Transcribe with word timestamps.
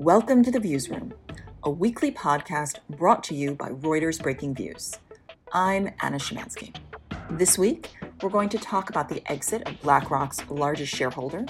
Welcome 0.00 0.42
to 0.44 0.50
the 0.50 0.58
Viewsroom, 0.58 1.12
a 1.62 1.70
weekly 1.70 2.10
podcast 2.10 2.78
brought 2.88 3.22
to 3.24 3.34
you 3.34 3.54
by 3.54 3.68
Reuters 3.68 4.18
Breakingviews. 4.18 4.96
I'm 5.52 5.90
Anna 6.00 6.16
Szymanski. 6.16 6.74
This 7.32 7.58
week, 7.58 7.90
we're 8.22 8.30
going 8.30 8.48
to 8.48 8.56
talk 8.56 8.88
about 8.88 9.10
the 9.10 9.22
exit 9.30 9.68
of 9.68 9.78
BlackRock's 9.82 10.40
largest 10.48 10.96
shareholder, 10.96 11.44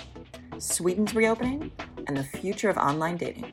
Sweden's 0.59 1.15
reopening, 1.15 1.71
and 2.09 2.17
the 2.17 2.25
future 2.25 2.69
of 2.69 2.77
online 2.77 3.19
dating. 3.19 3.53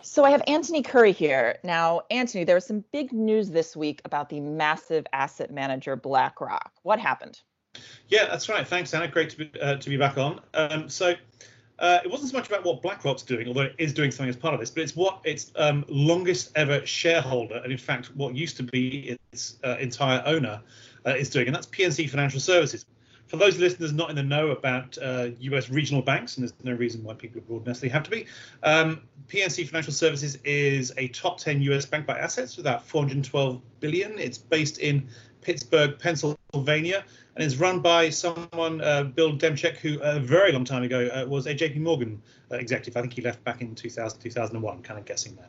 So 0.00 0.24
I 0.24 0.30
have 0.30 0.42
Antony 0.46 0.82
Currie 0.82 1.12
here. 1.12 1.58
Now, 1.64 2.00
Antony, 2.10 2.44
there 2.44 2.54
was 2.54 2.64
some 2.64 2.82
big 2.92 3.12
news 3.12 3.50
this 3.50 3.76
week 3.76 4.00
about 4.06 4.30
the 4.30 4.40
massive 4.40 5.06
asset 5.12 5.50
manager 5.50 5.96
BlackRock. 5.96 6.72
What 6.82 6.98
happened? 6.98 7.42
Yeah, 8.08 8.24
that's 8.24 8.48
right. 8.48 8.66
Thanks, 8.66 8.94
Anna. 8.94 9.06
Great 9.06 9.28
to 9.28 9.36
be, 9.36 9.60
uh, 9.60 9.76
to 9.76 9.90
be 9.90 9.98
back 9.98 10.16
on. 10.16 10.40
Um, 10.54 10.88
so 10.88 11.14
uh, 11.78 11.98
it 12.04 12.10
wasn't 12.10 12.30
so 12.30 12.36
much 12.36 12.48
about 12.48 12.64
what 12.64 12.80
BlackRock's 12.80 13.22
doing, 13.22 13.46
although 13.48 13.62
it 13.62 13.74
is 13.78 13.92
doing 13.92 14.10
something 14.10 14.30
as 14.30 14.36
part 14.36 14.54
of 14.54 14.60
this, 14.60 14.70
but 14.70 14.82
it's 14.82 14.96
what 14.96 15.20
its 15.24 15.52
um, 15.56 15.84
longest 15.88 16.52
ever 16.54 16.84
shareholder, 16.86 17.56
and 17.56 17.70
in 17.70 17.78
fact, 17.78 18.06
what 18.16 18.34
used 18.34 18.56
to 18.56 18.62
be 18.62 19.18
its 19.32 19.58
uh, 19.62 19.76
entire 19.78 20.22
owner, 20.24 20.62
uh, 21.06 21.10
is 21.10 21.30
doing, 21.30 21.46
and 21.46 21.54
that's 21.54 21.66
PNC 21.66 22.08
Financial 22.08 22.40
Services. 22.40 22.86
For 23.26 23.36
those 23.36 23.58
listeners 23.58 23.92
not 23.92 24.08
in 24.08 24.16
the 24.16 24.22
know 24.22 24.50
about 24.50 24.96
US 24.96 25.70
uh, 25.70 25.74
regional 25.74 26.00
banks, 26.00 26.36
and 26.36 26.44
there's 26.44 26.54
no 26.62 26.72
reason 26.72 27.02
why 27.02 27.14
people 27.14 27.40
abroad 27.40 27.66
necessarily 27.66 27.92
have 27.92 28.04
to 28.04 28.10
be, 28.10 28.26
um, 28.62 29.02
PNC 29.28 29.66
Financial 29.66 29.92
Services 29.92 30.38
is 30.44 30.92
a 30.96 31.08
top 31.08 31.38
10 31.38 31.60
US 31.62 31.86
bank 31.86 32.06
by 32.06 32.18
assets 32.18 32.56
with 32.56 32.66
about 32.66 32.86
412 32.86 33.60
billion. 33.80 34.18
It's 34.18 34.38
based 34.38 34.78
in 34.78 35.08
Pittsburgh, 35.40 35.98
Pennsylvania 35.98 37.04
and 37.36 37.44
it's 37.44 37.56
run 37.56 37.80
by 37.80 38.08
someone, 38.08 38.80
uh, 38.80 39.04
Bill 39.04 39.36
Demchak, 39.36 39.76
who 39.76 40.00
a 40.00 40.18
very 40.18 40.52
long 40.52 40.64
time 40.64 40.82
ago 40.82 41.06
uh, 41.08 41.26
was 41.28 41.46
a 41.46 41.54
JP 41.54 41.80
Morgan 41.80 42.22
uh, 42.50 42.56
executive. 42.56 42.96
I 42.96 43.02
think 43.02 43.12
he 43.12 43.20
left 43.20 43.44
back 43.44 43.60
in 43.60 43.74
2000, 43.74 44.20
2001, 44.20 44.82
kind 44.82 44.98
of 44.98 45.04
guessing 45.04 45.36
there. 45.36 45.48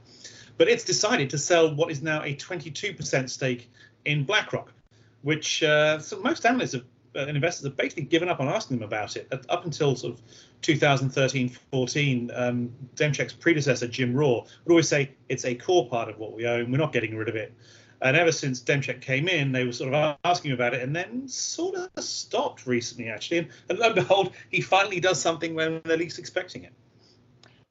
But 0.58 0.68
it's 0.68 0.84
decided 0.84 1.30
to 1.30 1.38
sell 1.38 1.74
what 1.74 1.90
is 1.90 2.02
now 2.02 2.24
a 2.24 2.36
22% 2.36 3.30
stake 3.30 3.72
in 4.04 4.26
BlackRock, 4.26 4.74
which 5.22 5.64
uh, 5.64 6.00
so 6.00 6.20
most 6.20 6.46
analysts 6.46 6.74
have, 6.74 6.84
uh, 7.16 7.20
and 7.20 7.38
investors 7.38 7.64
have 7.64 7.78
basically 7.78 8.04
given 8.04 8.28
up 8.28 8.42
on 8.42 8.50
asking 8.50 8.80
them 8.80 8.86
about 8.86 9.16
it. 9.16 9.32
Up 9.48 9.64
until 9.64 9.96
sort 9.96 10.16
of 10.16 10.22
2013 10.64 11.50
14, 11.72 12.32
um, 12.36 12.70
Demchak's 12.96 13.34
predecessor, 13.34 13.88
Jim 13.88 14.14
Rohr, 14.14 14.46
would 14.66 14.72
always 14.72 14.90
say 14.90 15.12
it's 15.30 15.46
a 15.46 15.56
core 15.56 15.88
part 15.88 16.10
of 16.10 16.18
what 16.18 16.34
we 16.34 16.46
own. 16.48 16.70
We're 16.70 16.80
not 16.80 16.92
getting 16.92 17.16
rid 17.16 17.30
of 17.30 17.38
it. 17.38 17.54
And 18.02 18.16
ever 18.16 18.32
since 18.32 18.62
Demchak 18.62 19.02
came 19.02 19.28
in, 19.28 19.52
they 19.52 19.66
were 19.66 19.72
sort 19.72 19.94
of 19.94 20.18
asking 20.24 20.52
about 20.52 20.74
it, 20.74 20.84
and 20.84 20.96
then 20.96 21.28
sort 21.28 21.76
of 21.76 22.04
stopped 22.04 22.68
recently, 22.68 23.10
actually. 23.10 23.40
And, 23.40 23.50
and 23.70 23.80
lo 23.80 23.88
and 23.88 23.96
behold, 23.96 24.34
he 24.50 24.62
finally 24.62 25.00
does 25.00 25.20
something 25.20 25.56
when 25.56 25.82
they're 25.84 25.98
least 25.98 26.20
expecting 26.20 26.64
it. 26.64 26.74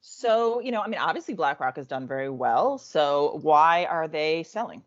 So, 0.01 0.59
you 0.59 0.71
know, 0.71 0.81
I 0.81 0.87
mean, 0.87 0.99
obviously 0.99 1.33
BlackRock 1.33 1.77
has 1.77 1.87
done 1.87 2.07
very 2.07 2.29
well. 2.29 2.77
So 2.77 3.39
why 3.41 3.85
are 3.85 4.07
they 4.07 4.43
selling? 4.43 4.81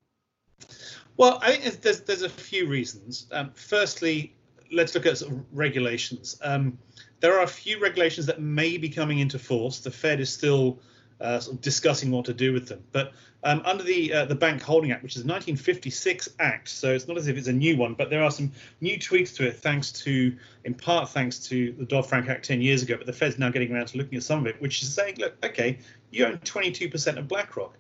Well, 1.17 1.39
I 1.43 1.57
think 1.57 1.81
there's 1.83 2.01
there's 2.01 2.23
a 2.23 2.29
few 2.29 2.67
reasons. 2.67 3.27
Um, 3.31 3.51
firstly, 3.55 4.35
let's 4.73 4.95
look 4.95 5.07
at 5.07 5.19
sort 5.19 5.33
of 5.33 5.45
regulations. 5.53 6.39
Um, 6.43 6.79
there 7.21 7.39
are 7.39 7.43
a 7.43 7.49
few 7.49 7.81
regulations 7.81 8.27
that 8.27 8.41
may 8.41 8.77
be 8.77 8.89
coming 8.89 9.19
into 9.19 9.39
force. 9.39 9.81
The 9.81 9.91
Fed 9.91 10.21
is 10.21 10.31
still 10.31 10.81
uh, 11.21 11.39
sort 11.41 11.57
of 11.57 11.61
discussing 11.61 12.11
what 12.11 12.25
to 12.25 12.35
do 12.35 12.53
with 12.53 12.69
them. 12.69 12.83
But 12.93 13.13
um, 13.43 13.63
under 13.65 13.83
the 13.83 14.13
uh, 14.13 14.25
the 14.27 14.35
Bank 14.35 14.63
Holding 14.63 14.93
Act, 14.93 15.03
which 15.03 15.17
is 15.17 15.23
a 15.23 15.27
1956 15.27 16.29
act, 16.39 16.69
so 16.69 16.93
it's 16.93 17.09
not 17.09 17.17
as 17.17 17.29
if 17.29 17.37
it's 17.37 17.49
a 17.49 17.53
new 17.53 17.77
one, 17.77 17.95
but 17.95 18.11
there 18.11 18.23
are 18.23 18.31
some 18.31 18.53
new 18.81 18.99
tweaks 18.99 19.33
to 19.35 19.47
it, 19.47 19.57
thanks 19.57 19.93
to, 19.93 20.37
in 20.65 20.75
part, 20.75 21.09
thanks 21.09 21.39
to 21.49 21.73
the 21.73 21.85
Dodd 21.85 22.07
Frank 22.07 22.29
Act 22.29 22.45
10 22.45 22.61
years 22.61 22.83
ago. 22.83 22.97
But 22.97 23.07
the 23.07 23.13
Fed's 23.13 23.39
now 23.39 23.51
getting 23.51 23.73
around 23.73 23.87
to 23.87 23.99
looking 23.99 24.17
at 24.17 24.25
some 24.25 24.41
of 24.41 24.47
it, 24.47 24.61
which 24.61 24.83
is 24.83 24.93
saying, 24.93 25.17
look, 25.19 25.35
okay, 25.45 25.79
you 26.11 26.27
own 26.27 26.39
22% 26.39 27.17
of 27.17 27.29
BlackRock. 27.29 27.77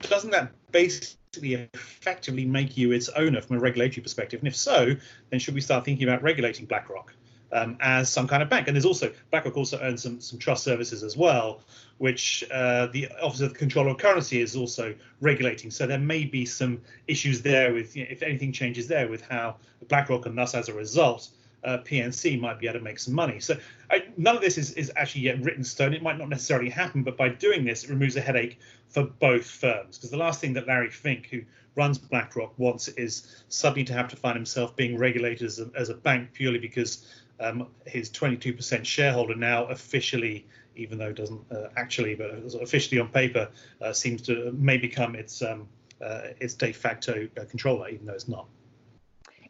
Doesn't 0.00 0.30
that 0.30 0.52
basically 0.72 1.68
effectively 1.74 2.44
make 2.44 2.76
you 2.76 2.92
its 2.92 3.08
owner 3.10 3.40
from 3.40 3.56
a 3.56 3.60
regulatory 3.60 4.02
perspective? 4.02 4.40
And 4.40 4.48
if 4.48 4.56
so, 4.56 4.94
then 5.30 5.40
should 5.40 5.54
we 5.54 5.60
start 5.60 5.84
thinking 5.84 6.08
about 6.08 6.22
regulating 6.22 6.66
BlackRock? 6.66 7.14
Um, 7.54 7.76
as 7.80 8.10
some 8.10 8.26
kind 8.26 8.42
of 8.42 8.48
bank. 8.48 8.66
And 8.66 8.74
there's 8.74 8.86
also 8.86 9.12
BlackRock 9.30 9.58
also 9.58 9.78
owns 9.78 10.02
some 10.02 10.22
some 10.22 10.38
trust 10.38 10.64
services 10.64 11.02
as 11.02 11.18
well, 11.18 11.60
which 11.98 12.42
uh, 12.50 12.86
the 12.86 13.08
Office 13.22 13.42
of 13.42 13.52
the 13.52 13.58
Comptroller 13.58 13.90
of 13.90 13.98
Currency 13.98 14.40
is 14.40 14.56
also 14.56 14.94
regulating. 15.20 15.70
So 15.70 15.86
there 15.86 15.98
may 15.98 16.24
be 16.24 16.46
some 16.46 16.80
issues 17.06 17.42
there 17.42 17.74
with 17.74 17.94
you 17.94 18.04
know, 18.04 18.08
if 18.10 18.22
anything 18.22 18.52
changes 18.52 18.88
there 18.88 19.06
with 19.06 19.20
how 19.28 19.56
BlackRock 19.88 20.24
and 20.24 20.36
thus 20.36 20.54
as 20.54 20.68
a 20.68 20.74
result. 20.74 21.28
Uh, 21.64 21.78
PNC 21.78 22.40
might 22.40 22.58
be 22.58 22.66
able 22.66 22.80
to 22.80 22.84
make 22.84 22.98
some 22.98 23.14
money. 23.14 23.38
So 23.38 23.56
I, 23.88 24.02
none 24.16 24.34
of 24.34 24.42
this 24.42 24.58
is, 24.58 24.72
is 24.72 24.90
actually 24.96 25.20
yet 25.20 25.44
written 25.44 25.62
stone. 25.62 25.94
It 25.94 26.02
might 26.02 26.18
not 26.18 26.28
necessarily 26.28 26.68
happen, 26.68 27.04
but 27.04 27.16
by 27.16 27.28
doing 27.28 27.64
this, 27.64 27.84
it 27.84 27.90
removes 27.90 28.16
a 28.16 28.20
headache 28.20 28.58
for 28.88 29.04
both 29.04 29.46
firms. 29.46 29.96
Because 29.96 30.10
the 30.10 30.16
last 30.16 30.40
thing 30.40 30.54
that 30.54 30.66
Larry 30.66 30.90
Fink, 30.90 31.28
who 31.30 31.42
runs 31.76 31.98
BlackRock, 31.98 32.58
wants 32.58 32.88
is 32.88 33.44
suddenly 33.48 33.84
to 33.84 33.92
have 33.92 34.08
to 34.08 34.16
find 34.16 34.34
himself 34.34 34.74
being 34.74 34.98
regulated 34.98 35.46
as 35.46 35.60
a, 35.60 35.70
as 35.76 35.88
a 35.88 35.94
bank 35.94 36.32
purely 36.32 36.58
because 36.58 37.06
um, 37.40 37.68
his 37.86 38.10
22% 38.10 38.84
shareholder 38.84 39.34
now 39.34 39.66
officially, 39.66 40.46
even 40.76 40.98
though 40.98 41.08
it 41.08 41.16
doesn't 41.16 41.40
uh, 41.50 41.68
actually, 41.76 42.14
but 42.14 42.30
officially 42.60 43.00
on 43.00 43.08
paper, 43.08 43.48
uh, 43.80 43.92
seems 43.92 44.22
to 44.22 44.52
may 44.52 44.78
become 44.78 45.14
its 45.14 45.42
um, 45.42 45.68
uh, 46.00 46.28
its 46.40 46.54
de 46.54 46.72
facto 46.72 47.28
uh, 47.40 47.44
controller, 47.44 47.88
even 47.88 48.06
though 48.06 48.14
it's 48.14 48.28
not. 48.28 48.46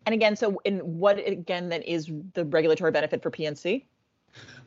And 0.05 0.15
again, 0.15 0.37
so 0.37 0.61
in 0.65 0.79
what 0.99 1.19
again 1.27 1.69
then 1.69 1.83
is 1.83 2.11
the 2.35 2.45
regulatory 2.45 2.91
benefit 2.91 3.23
for 3.23 3.31
PNC? 3.31 3.85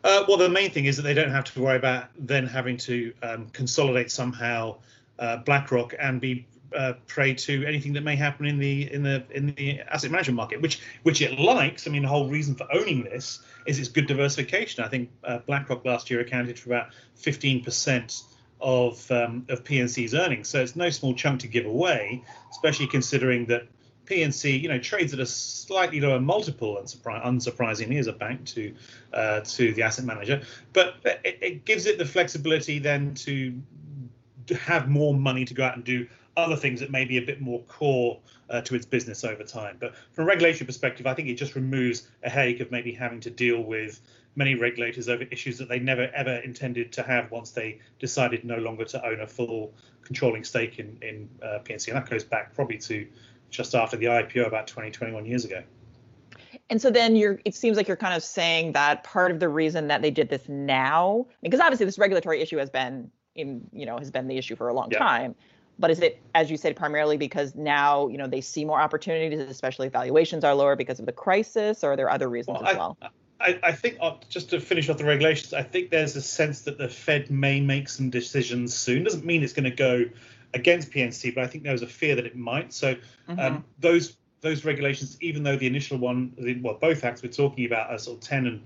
Uh, 0.04 0.24
well, 0.28 0.38
the 0.38 0.50
main 0.50 0.70
thing 0.70 0.86
is 0.86 0.98
that 0.98 1.04
they 1.04 1.14
don't 1.14 1.32
have 1.32 1.46
to 1.46 1.62
worry 1.62 1.78
about 1.78 2.10
then 2.18 2.46
having 2.46 2.78
to 2.78 3.14
um, 3.24 3.48
consolidate 3.50 4.12
somehow 4.12 4.78
uh, 5.18 5.38
BlackRock 5.38 5.96
and 6.00 6.22
be 6.22 6.46
uh, 6.76 6.94
prey 7.08 7.34
to 7.34 7.66
anything 7.66 7.94
that 7.94 8.02
may 8.02 8.16
happen 8.16 8.46
in 8.46 8.60
the 8.60 8.92
in 8.92 9.04
the 9.04 9.24
in 9.32 9.54
the 9.56 9.82
asset 9.82 10.12
management 10.12 10.38
market, 10.38 10.62
which 10.62 10.80
which 11.04 11.22
it 11.22 11.40
likes. 11.40 11.88
I 11.88 11.92
mean, 11.92 12.04
the 12.04 12.08
whole 12.08 12.30
reason 12.30 12.56
for 12.56 12.68
owning 12.74 13.04
this 13.04 13.42
is 13.66 13.80
it's 13.80 13.90
good 13.90 14.08
diversification. 14.08 14.84
I 14.84 14.88
think 14.88 15.10
uh, 15.24 15.40
BlackRock 15.40 15.86
last 15.86 16.10
year 16.10 16.20
accounted 16.20 16.60
for 16.60 16.70
about 16.70 16.90
15% 17.18 18.24
of 18.62 19.12
um, 19.12 19.46
of 19.50 19.64
PNC's 19.64 20.14
earnings, 20.14 20.48
so 20.48 20.62
it's 20.62 20.76
no 20.76 20.90
small 20.90 21.14
chunk 21.14 21.42
to 21.42 21.48
give 21.48 21.66
away, 21.66 22.24
especially 22.52 22.88
considering 22.88 23.46
that 23.48 23.68
PNC, 24.06 24.62
you 24.62 24.70
know, 24.70 24.78
trades 24.78 25.14
at 25.14 25.20
a 25.20 25.26
slightly 25.26 26.00
lower 26.00 26.20
multiple, 26.20 26.78
unsurprisingly, 26.78 28.00
as 28.00 28.08
a 28.08 28.14
bank 28.14 28.46
to 28.46 28.74
uh, 29.14 29.42
to 29.42 29.74
the 29.74 29.84
asset 29.84 30.06
manager. 30.06 30.42
But 30.74 30.96
it, 31.04 31.40
it, 31.42 31.66
gives 31.66 31.86
it 31.86 31.98
the 31.98 32.06
flexibility 32.06 32.80
then 32.80 33.16
to 33.16 33.60
have 34.54 34.88
more 34.88 35.14
money 35.14 35.46
to 35.46 35.54
go 35.54 35.64
out 35.64 35.76
and 35.76 35.84
do 35.84 36.08
other 36.38 36.56
things 36.56 36.80
that 36.80 36.92
may 36.92 37.06
be 37.06 37.18
a 37.18 37.22
bit 37.22 37.42
more 37.42 37.62
core 37.64 38.20
uh, 38.50 38.62
to 38.62 38.76
its 38.76 38.86
business 38.86 39.24
over 39.24 39.44
time. 39.44 39.78
But 39.80 39.96
from 40.12 40.26
a 40.26 40.28
regulatory 40.28 40.66
perspective, 40.66 41.08
I 41.08 41.14
think 41.14 41.30
it 41.30 41.36
just 41.36 41.56
removes 41.56 42.08
a 42.24 42.30
headache 42.30 42.60
of 42.60 42.72
maybe 42.72 42.92
having 42.92 43.20
to 43.22 43.30
deal 43.30 43.62
with 43.62 44.02
many 44.36 44.56
regulators 44.56 45.08
over 45.08 45.24
issues 45.32 45.58
that 45.58 45.70
they 45.70 45.80
never 45.80 46.10
ever 46.14 46.36
intended 46.38 46.92
to 46.92 47.04
have 47.04 47.32
once 47.32 47.52
they 47.52 47.80
decided 48.00 48.44
no 48.44 48.58
longer 48.58 48.84
to 48.84 49.06
own 49.06 49.22
a 49.22 49.28
full 49.28 49.74
controlling 50.04 50.44
stake 50.44 50.80
in 50.80 50.98
in 51.02 51.30
uh, 51.42 51.60
PNC, 51.64 51.88
and 51.88 51.98
that 51.98 52.10
goes 52.10 52.24
back 52.24 52.54
probably 52.54 52.78
to 52.80 53.08
just 53.50 53.74
after 53.74 53.96
the 53.96 54.08
IPO 54.08 54.48
about 54.48 54.68
20, 54.68 54.92
21 54.92 55.26
years 55.26 55.46
ago. 55.46 55.64
And 56.70 56.82
so 56.82 56.90
then 56.90 57.16
you're 57.16 57.40
it 57.46 57.56
seems 57.56 57.78
like 57.78 57.88
you're 57.88 57.98
kind 57.98 58.14
of 58.14 58.24
saying 58.24 58.74
that 58.74 59.04
part 59.04 59.32
of 59.32 59.40
the 59.40 59.50
reason 59.50 59.88
that 59.88 60.02
they 60.02 60.12
did 60.12 60.30
this 60.30 60.50
now, 60.50 61.28
because 61.42 61.60
obviously 61.60 61.86
this 61.86 61.98
regulatory 61.98 62.42
issue 62.42 62.58
has 62.58 62.70
been 62.70 63.10
in, 63.36 63.68
you 63.72 63.86
know, 63.86 63.98
has 63.98 64.12
been 64.12 64.28
the 64.28 64.38
issue 64.38 64.56
for 64.56 64.68
a 64.68 64.74
long 64.74 64.90
yeah. 64.92 65.00
time 65.00 65.36
but 65.78 65.92
is 65.92 66.00
it, 66.00 66.22
as 66.34 66.50
you 66.50 66.58
said, 66.58 66.76
primarily 66.76 67.18
because 67.18 67.56
now 67.56 68.08
you 68.08 68.18
know 68.18 68.28
they 68.28 68.42
see 68.42 68.66
more 68.66 68.80
opportunities, 68.80 69.40
especially 69.40 69.88
if 69.88 69.94
valuations 69.94 70.44
are 70.44 70.56
lower 70.56 70.76
because 70.76 71.00
of 71.00 71.06
the 71.06 71.12
crisis, 71.12 71.84
or 71.84 71.94
are 71.94 71.96
there 71.96 72.10
other 72.10 72.30
reasons 72.30 72.60
well, 72.62 72.68
as 72.68 72.78
well? 72.78 72.98
I, 73.42 73.60
I, 73.64 73.72
think 73.74 73.98
uh, 74.00 74.16
just 74.30 74.50
to 74.52 74.62
finish 74.62 74.90
off 74.90 74.98
the 74.98 75.06
regulations, 75.06 75.54
I 75.54 75.62
think 75.62 75.92
there's 75.92 76.16
a 76.16 76.22
sense 76.22 76.62
that 76.62 76.78
the 76.78 76.88
Fed 76.88 77.30
may 77.30 77.60
make 77.60 77.90
some 77.90 78.10
decisions 78.10 78.74
soon. 78.74 79.04
Doesn't 79.04 79.26
mean 79.26 79.44
it's 79.44 79.54
going 79.54 79.66
to 79.66 79.76
go 79.76 80.06
against 80.54 80.92
PNC, 80.92 81.36
but 81.36 81.44
I 81.44 81.48
think 81.48 81.64
there 81.64 81.74
was 81.74 81.82
a 81.82 81.88
fear 81.88 82.16
that 82.16 82.26
it 82.26 82.36
might. 82.36 82.72
So 82.72 82.96
um, 83.28 83.38
mm-hmm. 83.38 83.58
those 83.80 84.18
those 84.42 84.64
regulations, 84.64 85.18
even 85.22 85.44
though 85.44 85.58
the 85.58 85.68
initial 85.68 85.98
one, 85.98 86.62
well, 86.62 86.78
both 86.80 87.04
acts 87.04 87.24
we're 87.24 87.30
talking 87.30 87.66
about 87.66 87.90
are 87.90 87.98
sort 87.98 88.18
of 88.18 88.24
10 88.24 88.46
and 88.46 88.64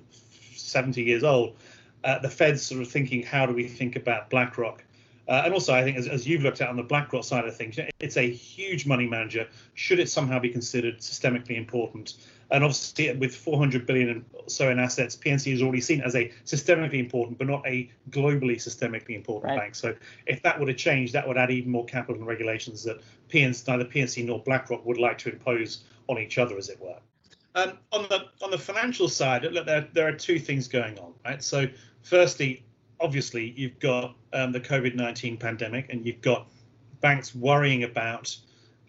70 0.53 1.01
years 1.01 1.23
old, 1.23 1.55
uh, 2.03 2.19
the 2.19 2.29
Fed's 2.29 2.61
sort 2.61 2.81
of 2.81 2.89
thinking, 2.89 3.23
how 3.23 3.45
do 3.45 3.53
we 3.53 3.65
think 3.65 3.95
about 3.95 4.29
BlackRock? 4.29 4.83
Uh, 5.29 5.43
and 5.45 5.53
also, 5.53 5.75
I 5.75 5.83
think, 5.83 5.95
as, 5.95 6.07
as, 6.07 6.27
you've 6.27 6.41
looked 6.41 6.59
at 6.59 6.69
on 6.69 6.75
the 6.75 6.81
BlackRock 6.81 7.23
side 7.23 7.45
of 7.45 7.55
things, 7.55 7.77
it's 7.99 8.17
a 8.17 8.27
huge 8.27 8.87
money 8.87 9.07
manager. 9.07 9.47
Should 9.75 9.99
it 9.99 10.09
somehow 10.09 10.39
be 10.39 10.49
considered 10.49 11.01
systemically 11.01 11.55
important? 11.55 12.15
And 12.49 12.63
obviously, 12.63 13.15
with 13.15 13.35
400 13.35 13.85
billion 13.85 14.25
or 14.33 14.43
so 14.47 14.71
in 14.71 14.79
assets, 14.79 15.15
PNC 15.15 15.53
is 15.53 15.61
already 15.61 15.81
seen 15.81 16.01
as 16.01 16.15
a 16.15 16.31
systemically 16.45 16.97
important, 16.97 17.37
but 17.37 17.45
not 17.45 17.63
a 17.67 17.91
globally 18.09 18.55
systemically 18.55 19.11
important 19.13 19.51
right. 19.51 19.59
bank. 19.59 19.75
So, 19.75 19.93
if 20.25 20.41
that 20.41 20.59
were 20.59 20.65
to 20.65 20.73
change, 20.73 21.11
that 21.11 21.27
would 21.27 21.37
add 21.37 21.51
even 21.51 21.71
more 21.71 21.85
capital 21.85 22.15
and 22.15 22.25
regulations 22.25 22.83
that 22.85 22.97
PNC, 23.29 23.67
neither 23.67 23.85
PNC 23.85 24.25
nor 24.25 24.41
BlackRock 24.41 24.83
would 24.83 24.97
like 24.97 25.19
to 25.19 25.29
impose 25.29 25.83
on 26.07 26.17
each 26.17 26.39
other, 26.39 26.57
as 26.57 26.69
it 26.69 26.81
were. 26.81 26.97
Um, 27.53 27.73
on 27.91 28.07
the 28.09 28.25
on 28.41 28.49
the 28.49 28.57
financial 28.57 29.07
side, 29.07 29.43
look, 29.43 29.67
there, 29.67 29.87
there 29.93 30.07
are 30.07 30.13
two 30.13 30.39
things 30.39 30.67
going 30.67 30.97
on, 30.97 31.13
right? 31.23 31.43
So, 31.43 31.67
firstly, 32.01 32.63
obviously, 32.99 33.53
you've 33.55 33.79
got 33.79 34.15
um, 34.33 34.51
the 34.51 34.59
COVID 34.59 34.95
19 34.95 35.37
pandemic, 35.37 35.91
and 35.91 36.05
you've 36.05 36.21
got 36.21 36.47
banks 37.01 37.33
worrying 37.33 37.83
about 37.83 38.35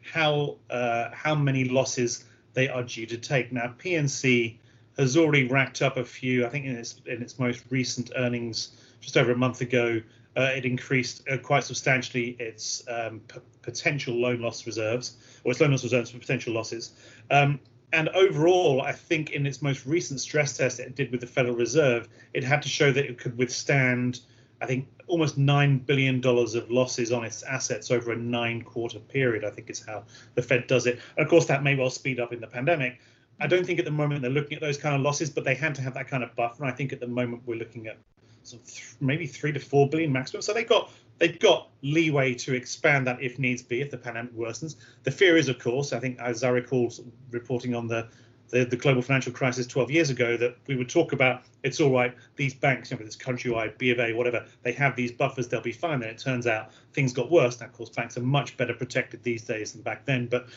how 0.03 0.57
uh, 0.71 1.11
how 1.12 1.35
many 1.35 1.65
losses 1.65 2.25
they 2.55 2.69
are 2.69 2.83
due 2.83 3.07
to 3.07 3.19
take. 3.19 3.53
Now, 3.53 3.75
PNC 3.79 4.57
has 4.99 5.17
already 5.17 5.47
racked 5.47 5.83
up 5.83 5.97
a 5.97 6.05
few. 6.05 6.47
I 6.47 6.49
think 6.49 6.67
in 6.67 6.77
its 6.77 7.01
in 7.07 7.23
its 7.23 7.39
most 7.39 7.65
recent 7.71 8.11
earnings, 8.17 8.77
just 9.01 9.17
over 9.17 9.33
a 9.33 9.37
month 9.37 9.61
ago, 9.61 10.01
uh, 10.37 10.51
it 10.55 10.65
increased 10.65 11.23
uh, 11.29 11.39
quite 11.39 11.65
substantially 11.65 12.37
its 12.39 12.83
um, 12.89 13.21
p- 13.29 13.41
potential 13.63 14.15
loan 14.15 14.41
loss 14.41 14.67
reserves, 14.67 15.17
or 15.45 15.53
its 15.53 15.61
loan 15.61 15.71
loss 15.71 15.83
reserves 15.83 16.11
for 16.11 16.19
potential 16.19 16.53
losses. 16.53 16.93
Um, 17.31 17.61
and 17.93 18.09
overall, 18.11 18.83
I 18.83 18.93
think 18.93 19.31
in 19.31 19.47
its 19.47 19.63
most 19.63 19.87
recent 19.87 20.21
stress 20.21 20.57
test 20.57 20.81
it 20.81 20.95
did 20.95 21.11
with 21.11 21.21
the 21.21 21.27
Federal 21.27 21.57
Reserve, 21.57 22.09
it 22.35 22.45
had 22.45 22.63
to 22.63 22.69
show 22.69 22.93
that 22.93 23.05
it 23.05 23.19
could 23.19 23.37
withstand, 23.37 24.21
I 24.61 24.67
think, 24.67 24.87
almost 25.07 25.37
nine 25.37 25.79
billion 25.79 26.21
dollars 26.21 26.55
of 26.55 26.71
losses 26.71 27.11
on 27.11 27.25
its 27.25 27.43
assets 27.43 27.91
over 27.91 28.13
a 28.13 28.17
nine-quarter 28.17 29.01
period. 29.01 29.45
I 29.45 29.51
think 29.51 29.71
is 29.71 29.85
how 29.85 30.05
the 30.35 30.43
Fed 30.43 30.67
does 30.67 30.87
it. 30.87 31.01
Of 31.19 31.29
course, 31.29 31.47
that 31.47 31.63
may 31.63 31.75
well 31.75 31.91
speed 31.91 32.21
up 32.21 32.33
in 32.33 32.41
the 32.41 32.47
pandemic. 32.47 33.01
I 33.41 33.47
don't 33.47 33.65
think 33.65 33.79
at 33.79 33.87
the 33.87 33.91
moment 33.91 34.23
they're 34.23 34.31
looking 34.31 34.55
at 34.55 34.61
those 34.61 34.77
kind 34.77 34.95
of 34.95 35.01
losses, 35.01 35.31
but 35.31 35.45
they 35.45 35.55
had 35.55 35.75
to 35.77 35.83
have 35.83 35.95
that 35.95 36.09
kind 36.09 36.23
of 36.23 36.35
buffer. 36.37 36.63
And 36.63 36.73
I 36.73 36.75
think 36.75 36.93
at 36.93 37.01
the 37.01 37.09
moment 37.09 37.43
we're 37.47 37.59
looking 37.59 37.87
at 37.87 37.97
th- 38.45 38.95
maybe 39.01 39.27
three 39.27 39.53
to 39.53 39.61
four 39.61 39.89
billion 39.89 40.13
maximum. 40.13 40.43
So 40.43 40.53
they've 40.53 40.69
got 40.69 40.91
they've 41.20 41.38
got 41.38 41.69
leeway 41.82 42.34
to 42.34 42.55
expand 42.55 43.06
that 43.06 43.22
if 43.22 43.38
needs 43.38 43.62
be, 43.62 43.81
if 43.81 43.90
the 43.90 43.96
pandemic 43.96 44.34
worsens. 44.34 44.76
The 45.05 45.11
fear 45.11 45.37
is, 45.37 45.49
of 45.49 45.58
course, 45.58 45.93
I 45.93 46.00
think, 46.00 46.19
as 46.19 46.43
I 46.43 46.49
recall 46.49 46.93
reporting 47.31 47.75
on 47.75 47.87
the, 47.87 48.08
the, 48.49 48.64
the 48.64 48.76
global 48.76 49.02
financial 49.02 49.32
crisis 49.32 49.67
12 49.67 49.90
years 49.90 50.11
ago, 50.11 50.37
that 50.38 50.56
we 50.67 50.76
would 50.76 50.88
talk 50.88 51.12
about 51.12 51.43
it's 51.62 51.78
all 51.78 51.93
right, 51.93 52.14
these 52.37 52.55
banks, 52.55 52.90
you 52.90 52.96
know, 52.96 53.05
this 53.05 53.17
countrywide, 53.17 53.76
B 53.76 53.90
of 53.90 54.00
A, 54.00 54.14
whatever, 54.14 54.46
they 54.62 54.72
have 54.72 54.96
these 54.96 55.12
buffers, 55.12 55.46
they'll 55.46 55.61
be 55.61 55.72
fine. 55.72 56.00
Then 56.00 56.08
it 56.08 56.19
turns 56.19 56.46
out 56.46 56.72
things 56.94 57.12
got 57.12 57.31
worse. 57.31 57.61
Now, 57.61 57.67
of 57.67 57.72
course, 57.75 57.90
banks 57.90 58.17
are 58.17 58.22
much 58.22 58.56
better 58.56 58.72
protected 58.72 59.22
these 59.22 59.44
days 59.44 59.72
than 59.72 59.82
back 59.82 60.06
then, 60.06 60.26
but 60.26 60.49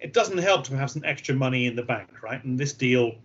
it 0.00 0.14
doesn't 0.14 0.38
help 0.38 0.64
to 0.64 0.76
have 0.76 0.90
some 0.90 1.04
extra 1.04 1.34
money 1.34 1.66
in 1.66 1.76
the 1.76 1.82
bank, 1.82 2.08
right? 2.22 2.42
And 2.42 2.58
this 2.58 2.72
deal, 2.72 3.16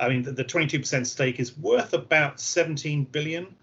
I 0.00 0.08
mean, 0.08 0.22
the, 0.22 0.32
the 0.32 0.44
22% 0.44 1.06
stake 1.06 1.38
is 1.38 1.56
worth 1.56 1.94
about 1.94 2.40
17 2.40 3.04
billion 3.04 3.54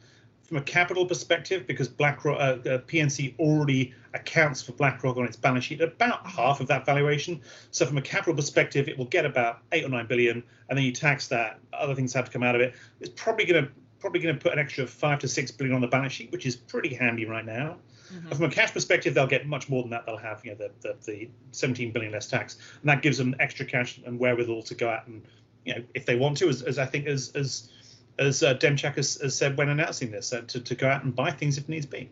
from 0.54 0.62
a 0.62 0.66
capital 0.66 1.04
perspective, 1.08 1.66
because 1.66 1.88
BlackRock, 1.88 2.40
uh, 2.40 2.70
uh, 2.70 2.78
PNC 2.82 3.40
already 3.40 3.92
accounts 4.14 4.62
for 4.62 4.74
BlackRock 4.74 5.18
on 5.18 5.26
its 5.26 5.36
balance 5.36 5.66
sheet 5.66 5.82
about 5.82 6.28
half 6.28 6.62
of 6.62 6.68
that 6.68 6.86
valuation. 6.86 7.42
So 7.72 7.88
from 7.88 7.98
a 7.98 8.04
capital 8.04 8.36
perspective, 8.36 8.88
it 8.88 8.96
will 8.96 9.06
get 9.06 9.26
about 9.26 9.62
eight 9.72 9.84
or 9.84 9.90
nine 9.90 10.06
billion, 10.06 10.44
and 10.70 10.78
then 10.78 10.86
you 10.86 10.92
tax 10.92 11.28
that. 11.30 11.60
Other 11.74 11.96
things 11.96 12.14
have 12.14 12.26
to 12.26 12.32
come 12.32 12.44
out 12.44 12.54
of 12.54 12.62
it. 12.62 12.76
It's 13.00 13.10
probably 13.16 13.46
going 13.46 13.66
to 13.66 13.72
probably 13.98 14.20
going 14.20 14.36
to 14.36 14.40
put 14.40 14.54
an 14.54 14.60
extra 14.60 14.86
five 14.86 15.18
to 15.20 15.28
six 15.28 15.50
billion 15.50 15.74
on 15.74 15.82
the 15.82 15.88
balance 15.88 16.14
sheet, 16.14 16.32
which 16.32 16.46
is 16.46 16.56
pretty 16.56 16.94
handy 16.94 17.26
right 17.26 17.46
now. 17.46 17.78
Mm-hmm. 18.14 18.30
From 18.30 18.46
a 18.46 18.52
cash 18.52 18.74
perspective, 18.74 19.16
they'll 19.16 19.26
get 19.26 19.48
much 19.48 19.70
more 19.70 19.82
than 19.82 19.90
that. 19.90 20.06
They'll 20.06 20.18
have 20.18 20.46
you 20.46 20.52
know 20.52 20.58
the, 20.58 20.72
the, 20.82 21.12
the 21.12 21.30
17 21.50 21.92
billion 21.92 22.12
less 22.12 22.28
tax, 22.28 22.58
and 22.82 22.90
that 22.92 23.02
gives 23.02 23.18
them 23.18 23.36
extra 23.40 23.66
cash 23.66 24.00
and 24.06 24.20
wherewithal 24.20 24.62
to 24.62 24.76
go 24.76 24.88
out 24.88 25.08
and 25.08 25.24
you 25.66 25.74
know 25.74 25.84
if 25.96 26.06
they 26.06 26.16
want 26.16 26.38
to, 26.38 26.50
as, 26.50 26.62
as 26.62 26.78
I 26.78 26.86
think 26.86 27.08
as 27.08 27.32
as 27.34 27.72
as 28.20 28.44
uh, 28.44 28.54
Demchak 28.56 28.96
has, 28.96 29.20
has, 29.22 29.36
said 29.36 29.58
when 29.58 29.70
announcing 29.70 30.12
this, 30.12 30.34
uh, 30.34 30.42
to, 30.48 30.60
to 30.62 30.76
go 30.76 30.88
out 30.88 31.04
and 31.04 31.16
buy 31.16 31.32
things 31.32 31.58
if 31.58 31.68
needs 31.68 31.86
be. 31.86 32.10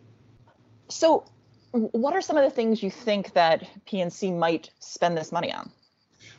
So, 0.88 1.24
what 1.72 2.14
are 2.14 2.20
some 2.20 2.36
of 2.36 2.44
the 2.44 2.50
things 2.50 2.82
you 2.82 2.90
think 2.90 3.32
that 3.34 3.66
PNC 3.86 4.36
might 4.36 4.70
spend 4.80 5.16
this 5.16 5.32
money 5.32 5.52
on? 5.52 5.70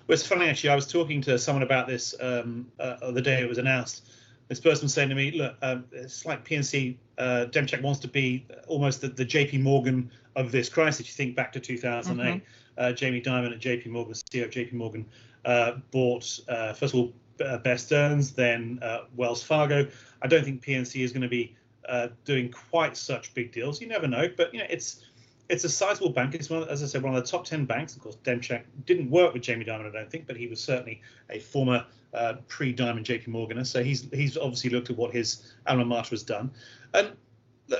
Well, 0.07 0.13
it's 0.13 0.25
funny 0.25 0.47
actually. 0.47 0.69
I 0.69 0.75
was 0.75 0.87
talking 0.87 1.21
to 1.21 1.39
someone 1.39 1.63
about 1.63 1.87
this 1.87 2.13
um, 2.19 2.71
uh, 2.79 3.11
the 3.11 3.21
day 3.21 3.41
it 3.41 3.49
was 3.49 3.57
announced. 3.57 4.03
This 4.49 4.59
person 4.59 4.85
was 4.85 4.93
saying 4.93 5.09
to 5.09 5.15
me, 5.15 5.31
"Look, 5.31 5.55
um, 5.61 5.85
it's 5.91 6.25
like 6.25 6.45
PNC. 6.45 6.97
Uh, 7.17 7.45
Demchak 7.49 7.81
wants 7.81 7.99
to 8.01 8.07
be 8.07 8.45
almost 8.67 9.01
the, 9.01 9.07
the 9.07 9.23
J.P. 9.25 9.59
Morgan 9.59 10.11
of 10.35 10.51
this 10.51 10.67
crisis. 10.67 11.07
You 11.07 11.13
think 11.13 11.35
back 11.35 11.53
to 11.53 11.59
2008. 11.59 12.25
Mm-hmm. 12.25 12.45
Uh, 12.75 12.91
Jamie 12.91 13.21
Dimon 13.21 13.51
at 13.51 13.59
J.P. 13.59 13.89
Morgan, 13.89 14.13
CEO 14.13 14.45
of 14.45 14.51
J.P. 14.51 14.75
Morgan, 14.75 15.05
uh, 15.45 15.73
bought 15.91 16.39
uh, 16.49 16.73
first 16.73 16.93
of 16.93 16.99
all 16.99 17.13
uh, 17.43 17.57
Bear 17.57 17.77
Stearns, 17.77 18.33
then 18.33 18.79
uh, 18.81 19.01
Wells 19.15 19.43
Fargo. 19.43 19.87
I 20.21 20.27
don't 20.27 20.43
think 20.43 20.63
PNC 20.63 21.03
is 21.03 21.11
going 21.11 21.21
to 21.21 21.27
be 21.27 21.55
uh, 21.87 22.09
doing 22.25 22.51
quite 22.51 22.97
such 22.97 23.33
big 23.33 23.51
deals. 23.51 23.81
You 23.81 23.87
never 23.87 24.07
know, 24.07 24.27
but 24.35 24.53
you 24.53 24.59
know 24.59 24.67
it's 24.69 25.05
it's 25.49 25.63
a 25.63 25.69
sizable 25.69 26.09
bank. 26.09 26.35
It's 26.35 26.49
one, 26.49 26.67
as 26.69 26.81
I 26.81 26.85
said, 26.85 27.03
one 27.03 27.15
of 27.15 27.23
the 27.23 27.29
top 27.29 27.45
ten 27.45 27.65
banks. 27.65 27.95
Of 27.95 28.01
course, 28.01 28.17
Demchak 28.23 28.63
didn't 28.85 29.09
work 29.09 29.33
with 29.33 29.43
Jamie 29.43 29.65
Dimon, 29.65 29.87
I 29.87 29.91
don't 29.91 30.09
think, 30.09 30.27
but 30.27 30.37
he 30.37 30.47
was 30.47 30.63
certainly 30.63 31.01
a 31.29 31.39
former 31.39 31.85
uh, 32.13 32.35
pre-Dimon 32.47 33.03
JP 33.03 33.27
Morganer. 33.27 33.65
So 33.65 33.83
he's 33.83 34.07
he's 34.13 34.37
obviously 34.37 34.69
looked 34.69 34.89
at 34.89 34.97
what 34.97 35.13
his 35.13 35.53
alma 35.67 35.85
mater 35.85 36.11
has 36.11 36.23
done. 36.23 36.51
And 36.93 37.13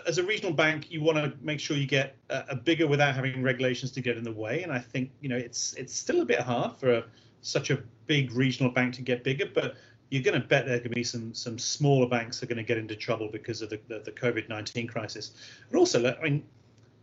as 0.07 0.17
a 0.17 0.23
regional 0.23 0.53
bank, 0.53 0.91
you 0.91 1.01
want 1.01 1.17
to 1.17 1.33
make 1.41 1.59
sure 1.59 1.77
you 1.77 1.85
get 1.85 2.15
a, 2.29 2.43
a, 2.49 2.55
bigger 2.55 2.87
without 2.87 3.15
having 3.15 3.43
regulations 3.43 3.91
to 3.91 4.01
get 4.01 4.17
in 4.17 4.23
the 4.23 4.31
way. 4.31 4.63
And 4.63 4.71
I 4.71 4.79
think 4.79 5.11
you 5.21 5.29
know 5.29 5.37
it's 5.37 5.73
it's 5.73 5.95
still 5.95 6.21
a 6.21 6.25
bit 6.25 6.39
hard 6.39 6.75
for 6.77 6.93
a 6.93 7.03
such 7.43 7.69
a 7.69 7.77
big 8.07 8.31
regional 8.31 8.71
bank 8.71 8.95
to 8.95 9.01
get 9.01 9.23
bigger, 9.23 9.45
but 9.53 9.75
you're 10.09 10.23
going 10.23 10.39
to 10.39 10.47
bet 10.47 10.65
there 10.65 10.79
can 10.79 10.91
be 10.91 11.03
some 11.03 11.33
some 11.33 11.57
smaller 11.57 12.07
banks 12.07 12.41
are 12.43 12.45
going 12.45 12.57
to 12.57 12.63
get 12.63 12.77
into 12.77 12.95
trouble 12.95 13.29
because 13.31 13.61
of 13.61 13.69
the, 13.69 13.79
the, 13.87 13.99
the 13.99 14.11
COVID 14.11 14.49
nineteen 14.49 14.87
crisis. 14.87 15.33
And 15.69 15.77
also, 15.77 16.05
I 16.05 16.23
mean, 16.23 16.43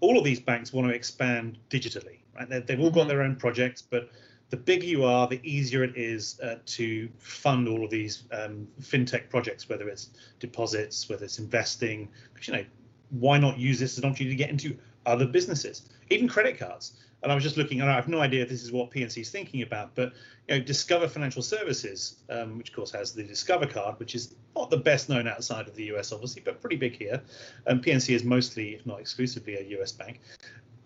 all 0.01 0.19
of 0.19 0.25
these 0.25 0.41
banks 0.41 0.73
want 0.73 0.89
to 0.89 0.95
expand 0.95 1.59
digitally, 1.71 2.19
right? 2.37 2.49
they 2.49 2.75
have 2.75 2.81
all 2.81 2.91
got 2.91 3.01
mm-hmm. 3.01 3.09
their 3.09 3.23
own 3.23 3.37
projects, 3.37 3.83
but 3.83 4.11
the 4.51 4.57
bigger 4.57 4.85
you 4.85 5.05
are, 5.05 5.29
the 5.29 5.41
easier 5.45 5.85
it 5.85 5.97
is 5.97 6.41
uh, 6.41 6.57
to 6.67 7.09
fund 7.19 7.69
all 7.69 7.85
of 7.85 7.91
these 7.91 8.25
um, 8.33 8.67
fintech 8.83 9.31
projects, 9.31 9.69
whether 9.69 9.89
it's 9.89 10.11
deposits, 10.41 11.09
whether 11.09 11.25
it's 11.25 11.39
investing. 11.39 12.09
Because 12.35 12.49
you 12.49 12.55
know, 12.55 12.65
why 13.11 13.39
not 13.39 13.59
use 13.59 13.79
this 13.79 13.93
as 13.93 13.99
an 13.99 14.11
opportunity 14.11 14.37
to 14.37 14.39
get 14.39 14.51
into 14.51 14.77
other 15.07 15.27
businesses, 15.27 15.89
even 16.11 16.29
credit 16.29 16.59
cards? 16.59 16.93
and 17.23 17.31
I 17.31 17.35
was 17.35 17.45
just 17.45 17.57
looking, 17.57 17.81
and 17.81 17.91
I 17.91 17.95
have 17.95 18.09
no 18.09 18.21
idea 18.21 18.43
if 18.43 18.49
this 18.49 18.63
is 18.63 18.73
what 18.73 18.91
PNC 18.91 19.19
is 19.21 19.31
thinking 19.31 19.63
about, 19.63 19.95
but 19.95 20.13
you 20.49 20.57
know, 20.57 20.65
Discover 20.65 21.09
Financial 21.09 21.43
Services, 21.43 22.17
um, 22.31 22.59
which 22.59 22.71
of 22.71 22.77
course 22.77 22.91
has 22.93 23.13
the 23.13 23.23
Discover 23.23 23.67
card, 23.67 23.99
which 23.99 24.15
is 24.15 24.35
not 24.57 24.71
the 24.71 24.79
best 24.79 25.09
known 25.09 25.29
outside 25.29 25.69
of 25.69 25.75
the 25.75 25.85
US, 25.95 26.13
obviously, 26.13 26.43
but 26.45 26.61
pretty 26.61 26.77
big 26.77 26.97
here. 26.97 27.21
And 27.67 27.85
PNC 27.85 28.15
is 28.15 28.25
mostly, 28.25 28.75
if 28.75 28.87
not 28.87 29.01
exclusively, 29.01 29.57
a 29.57 29.81
US 29.81 29.93
bank. 29.93 30.21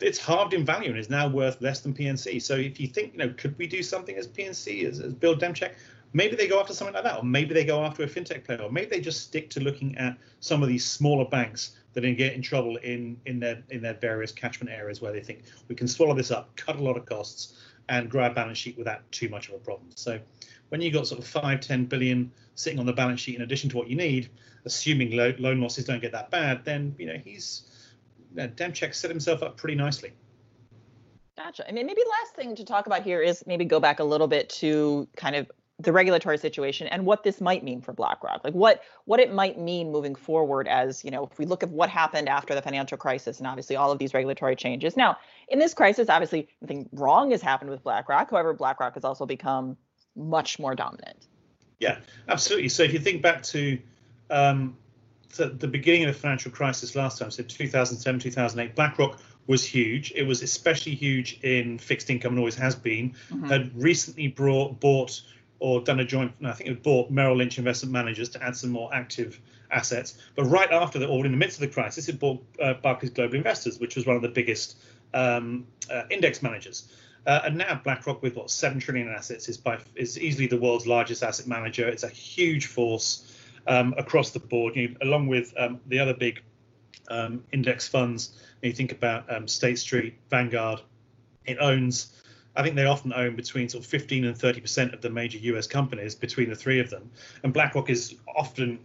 It's 0.01 0.19
halved 0.19 0.55
in 0.55 0.65
value 0.65 0.91
and 0.91 0.99
is 0.99 1.09
now 1.09 1.29
worth 1.29 1.61
less 1.61 1.81
than 1.81 1.95
PNC. 1.95 2.43
So 2.43 2.57
if 2.57 2.81
you 2.81 2.89
think, 2.89 3.13
you 3.13 3.19
know, 3.19 3.33
could 3.37 3.57
we 3.57 3.69
do 3.69 3.83
something 3.83 4.17
as 4.17 4.27
PNC, 4.27 4.89
as, 4.89 4.99
as 4.99 5.15
Bill 5.15 5.37
Demchak? 5.37 5.75
Maybe 6.13 6.37
they 6.37 6.49
go 6.49 6.61
after 6.61 6.75
something 6.75 6.95
like 6.95 7.05
that, 7.05 7.19
or 7.19 7.25
maybe 7.25 7.55
they 7.55 7.65
go 7.65 7.85
after 7.85 8.03
a 8.03 8.07
fintech 8.07 8.45
player, 8.45 8.61
or 8.61 8.71
maybe 8.71 8.89
they 8.89 9.01
just 9.01 9.23
stick 9.23 9.51
to 9.51 9.61
looking 9.61 9.97
at 9.99 10.17
some 10.41 10.63
of 10.63 10.69
these 10.69 10.85
smaller 10.85 11.25
banks 11.25 11.77
going 12.01 12.15
to 12.15 12.19
get 12.19 12.35
in 12.35 12.43
trouble 12.43 12.77
in 12.77 13.19
in 13.27 13.41
their 13.41 13.63
in 13.71 13.83
their 13.83 13.95
various 13.95 14.33
catchment 14.33 14.75
areas 14.75 15.01
where 15.01 15.13
they 15.13 15.21
think 15.21 15.45
we 15.69 15.75
can 15.75 15.89
swallow 15.89 16.15
this 16.15 16.31
up, 16.31 16.55
cut 16.57 16.77
a 16.77 16.83
lot 16.83 16.97
of 16.97 17.07
costs, 17.07 17.55
and 17.89 18.11
grow 18.11 18.27
a 18.27 18.31
balance 18.31 18.59
sheet 18.59 18.77
without 18.77 19.11
too 19.13 19.29
much 19.29 19.49
of 19.49 19.55
a 19.55 19.59
problem. 19.59 19.91
So 19.95 20.19
when 20.69 20.81
you've 20.81 20.95
got 20.95 21.07
sort 21.07 21.21
of 21.21 21.27
five, 21.27 21.61
10 21.61 21.87
billion 21.87 22.33
sitting 22.55 22.79
on 22.79 22.87
the 22.87 22.93
balance 22.93 23.21
sheet 23.21 23.37
in 23.37 23.43
addition 23.43 23.71
to 23.71 23.77
what 23.77 23.89
you 23.89 23.97
need, 23.97 24.31
assuming 24.65 25.13
lo- 25.13 25.35
loan 25.39 25.61
losses 25.61 25.85
don't 25.85 26.01
get 26.01 26.13
that 26.13 26.31
bad, 26.31 26.65
then 26.65 26.95
you 26.99 27.07
know 27.07 27.19
he's 27.23 27.71
you 28.31 28.43
know, 28.43 28.49
Demchak 28.49 28.95
set 28.95 29.11
himself 29.11 29.43
up 29.43 29.57
pretty 29.57 29.75
nicely. 29.75 30.13
Gotcha. 31.37 31.69
I 31.69 31.73
mean, 31.73 31.87
maybe 31.87 32.01
last 32.23 32.37
thing 32.37 32.55
to 32.57 32.65
talk 32.65 32.87
about 32.87 33.03
here 33.03 33.21
is 33.21 33.45
maybe 33.47 33.65
go 33.65 33.81
back 33.81 33.99
a 33.99 34.05
little 34.05 34.29
bit 34.29 34.49
to 34.51 35.09
kind 35.17 35.35
of 35.35 35.51
the 35.81 35.93
regulatory 35.93 36.39
situation 36.39 36.87
and 36.87 37.05
what 37.05 37.25
this 37.25 37.41
might 37.41 37.65
mean 37.65 37.81
for 37.81 37.93
BlackRock, 37.93 38.45
like 38.45 38.55
what 38.55 38.83
what 39.07 39.19
it 39.19 39.33
might 39.33 39.59
mean 39.59 39.91
moving 39.91 40.15
forward. 40.15 40.69
As 40.69 41.05
you 41.05 41.11
know, 41.11 41.27
if 41.31 41.39
we 41.39 41.47
look 41.47 41.63
at 41.65 41.69
what 41.69 41.91
happened 41.91 42.29
after 42.29 42.55
the 42.55 42.63
financial 42.63 42.97
crisis 42.97 43.39
and 43.39 43.47
obviously 43.47 43.75
all 43.75 43.91
of 43.91 43.99
these 43.99 44.15
regulatory 44.15 44.55
changes. 44.55 44.97
Now, 44.97 45.17
in 45.49 45.59
this 45.59 45.75
crisis, 45.75 46.09
obviously, 46.09 46.49
nothing 46.61 46.89
wrong 46.93 47.33
has 47.33 47.43
happened 47.43 47.71
with 47.71 47.83
BlackRock. 47.83 48.31
However, 48.31 48.55
BlackRock 48.55 48.95
has 48.95 49.05
also 49.05 49.27
become 49.27 49.77
much 50.15 50.61
more 50.61 50.77
dominant. 50.77 51.27
Yeah, 51.81 51.99
absolutely. 52.29 52.69
So 52.69 52.85
if 52.85 52.93
you 52.93 53.01
think 53.01 53.21
back 53.21 53.43
to 53.45 53.79
um, 54.31 54.77
the 55.37 55.67
beginning 55.67 56.05
of 56.05 56.15
the 56.15 56.19
financial 56.19 56.53
crisis 56.53 56.95
last 56.95 57.19
time, 57.19 57.33
so 57.33 57.43
2007, 57.43 58.21
2008, 58.21 58.77
BlackRock 58.77 59.19
was 59.49 59.65
huge. 59.65 60.13
It 60.15 60.23
was 60.23 60.43
especially 60.43 60.95
huge 60.95 61.41
in 61.43 61.79
fixed 61.79 62.11
income 62.11 62.33
and 62.33 62.39
always 62.39 62.55
has 62.55 62.77
been. 62.77 63.11
Mm-hmm. 63.11 63.49
Had 63.49 63.71
recently 63.75 64.29
brought, 64.29 64.81
bought 64.81 65.21
or 65.59 65.81
done 65.81 66.01
a 66.01 66.05
joint, 66.05 66.33
I 66.45 66.53
think 66.53 66.71
it 66.71 66.83
bought 66.83 67.11
Merrill 67.11 67.37
Lynch 67.37 67.59
Investment 67.59 67.93
Managers 67.93 68.29
to 68.31 68.43
add 68.43 68.57
some 68.57 68.71
more 68.71 68.93
active 68.95 69.41
assets. 69.71 70.19
But 70.35 70.45
right 70.45 70.71
after 70.71 70.99
that, 70.99 71.09
or 71.09 71.25
in 71.25 71.33
the 71.33 71.39
midst 71.39 71.57
of 71.57 71.69
the 71.69 71.75
crisis, 71.75 72.09
it 72.09 72.19
bought 72.19 72.45
uh, 72.61 72.75
Barclays 72.75 73.11
Global 73.11 73.37
Investors, 73.37 73.79
which 73.79 73.97
was 73.97 74.07
one 74.07 74.17
of 74.17 74.23
the 74.23 74.29
biggest 74.29 74.77
um, 75.15 75.67
uh, 75.91 76.03
index 76.11 76.43
managers. 76.43 76.93
Uh, 77.27 77.41
and 77.45 77.57
now 77.57 77.81
BlackRock, 77.83 78.23
with 78.23 78.37
what 78.37 78.51
seven 78.51 78.79
trillion 78.79 79.09
in 79.09 79.15
assets, 79.15 79.49
is 79.49 79.57
by 79.57 79.79
is 79.95 80.19
easily 80.19 80.47
the 80.47 80.59
world's 80.59 80.87
largest 80.87 81.23
asset 81.23 81.47
manager. 81.47 81.89
It's 81.89 82.03
a 82.03 82.09
huge 82.09 82.67
force 82.67 83.35
um, 83.67 83.95
across 83.97 84.31
the 84.31 84.41
board, 84.41 84.77
you 84.77 84.89
know, 84.89 84.97
along 85.03 85.29
with 85.29 85.55
um, 85.57 85.81
the 85.87 85.99
other 85.99 86.13
big 86.13 86.43
um, 87.09 87.43
index 87.53 87.89
funds. 87.89 88.39
You 88.63 88.73
think 88.73 88.93
about 88.93 89.33
um, 89.35 89.49
State 89.49 89.79
Street, 89.79 90.19
Vanguard. 90.29 90.81
It 91.47 91.59
owns, 91.61 92.13
I 92.57 92.63
think 92.63 92.77
they 92.77 92.85
often 92.85 93.13
own 93.13 93.37
between 93.37 93.69
sort 93.69 93.85
of 93.85 93.91
15 93.91 94.25
and 94.25 94.37
30 94.37 94.61
percent 94.61 94.95
of 94.95 95.01
the 95.01 95.11
major 95.11 95.39
U.S. 95.39 95.67
companies 95.67 96.15
between 96.15 96.51
the 96.51 96.57
three 96.57 96.81
of 96.81 96.91
them. 96.91 97.11
And 97.43 97.53
BlackRock 97.53 97.91
is 97.91 98.17
often 98.37 98.79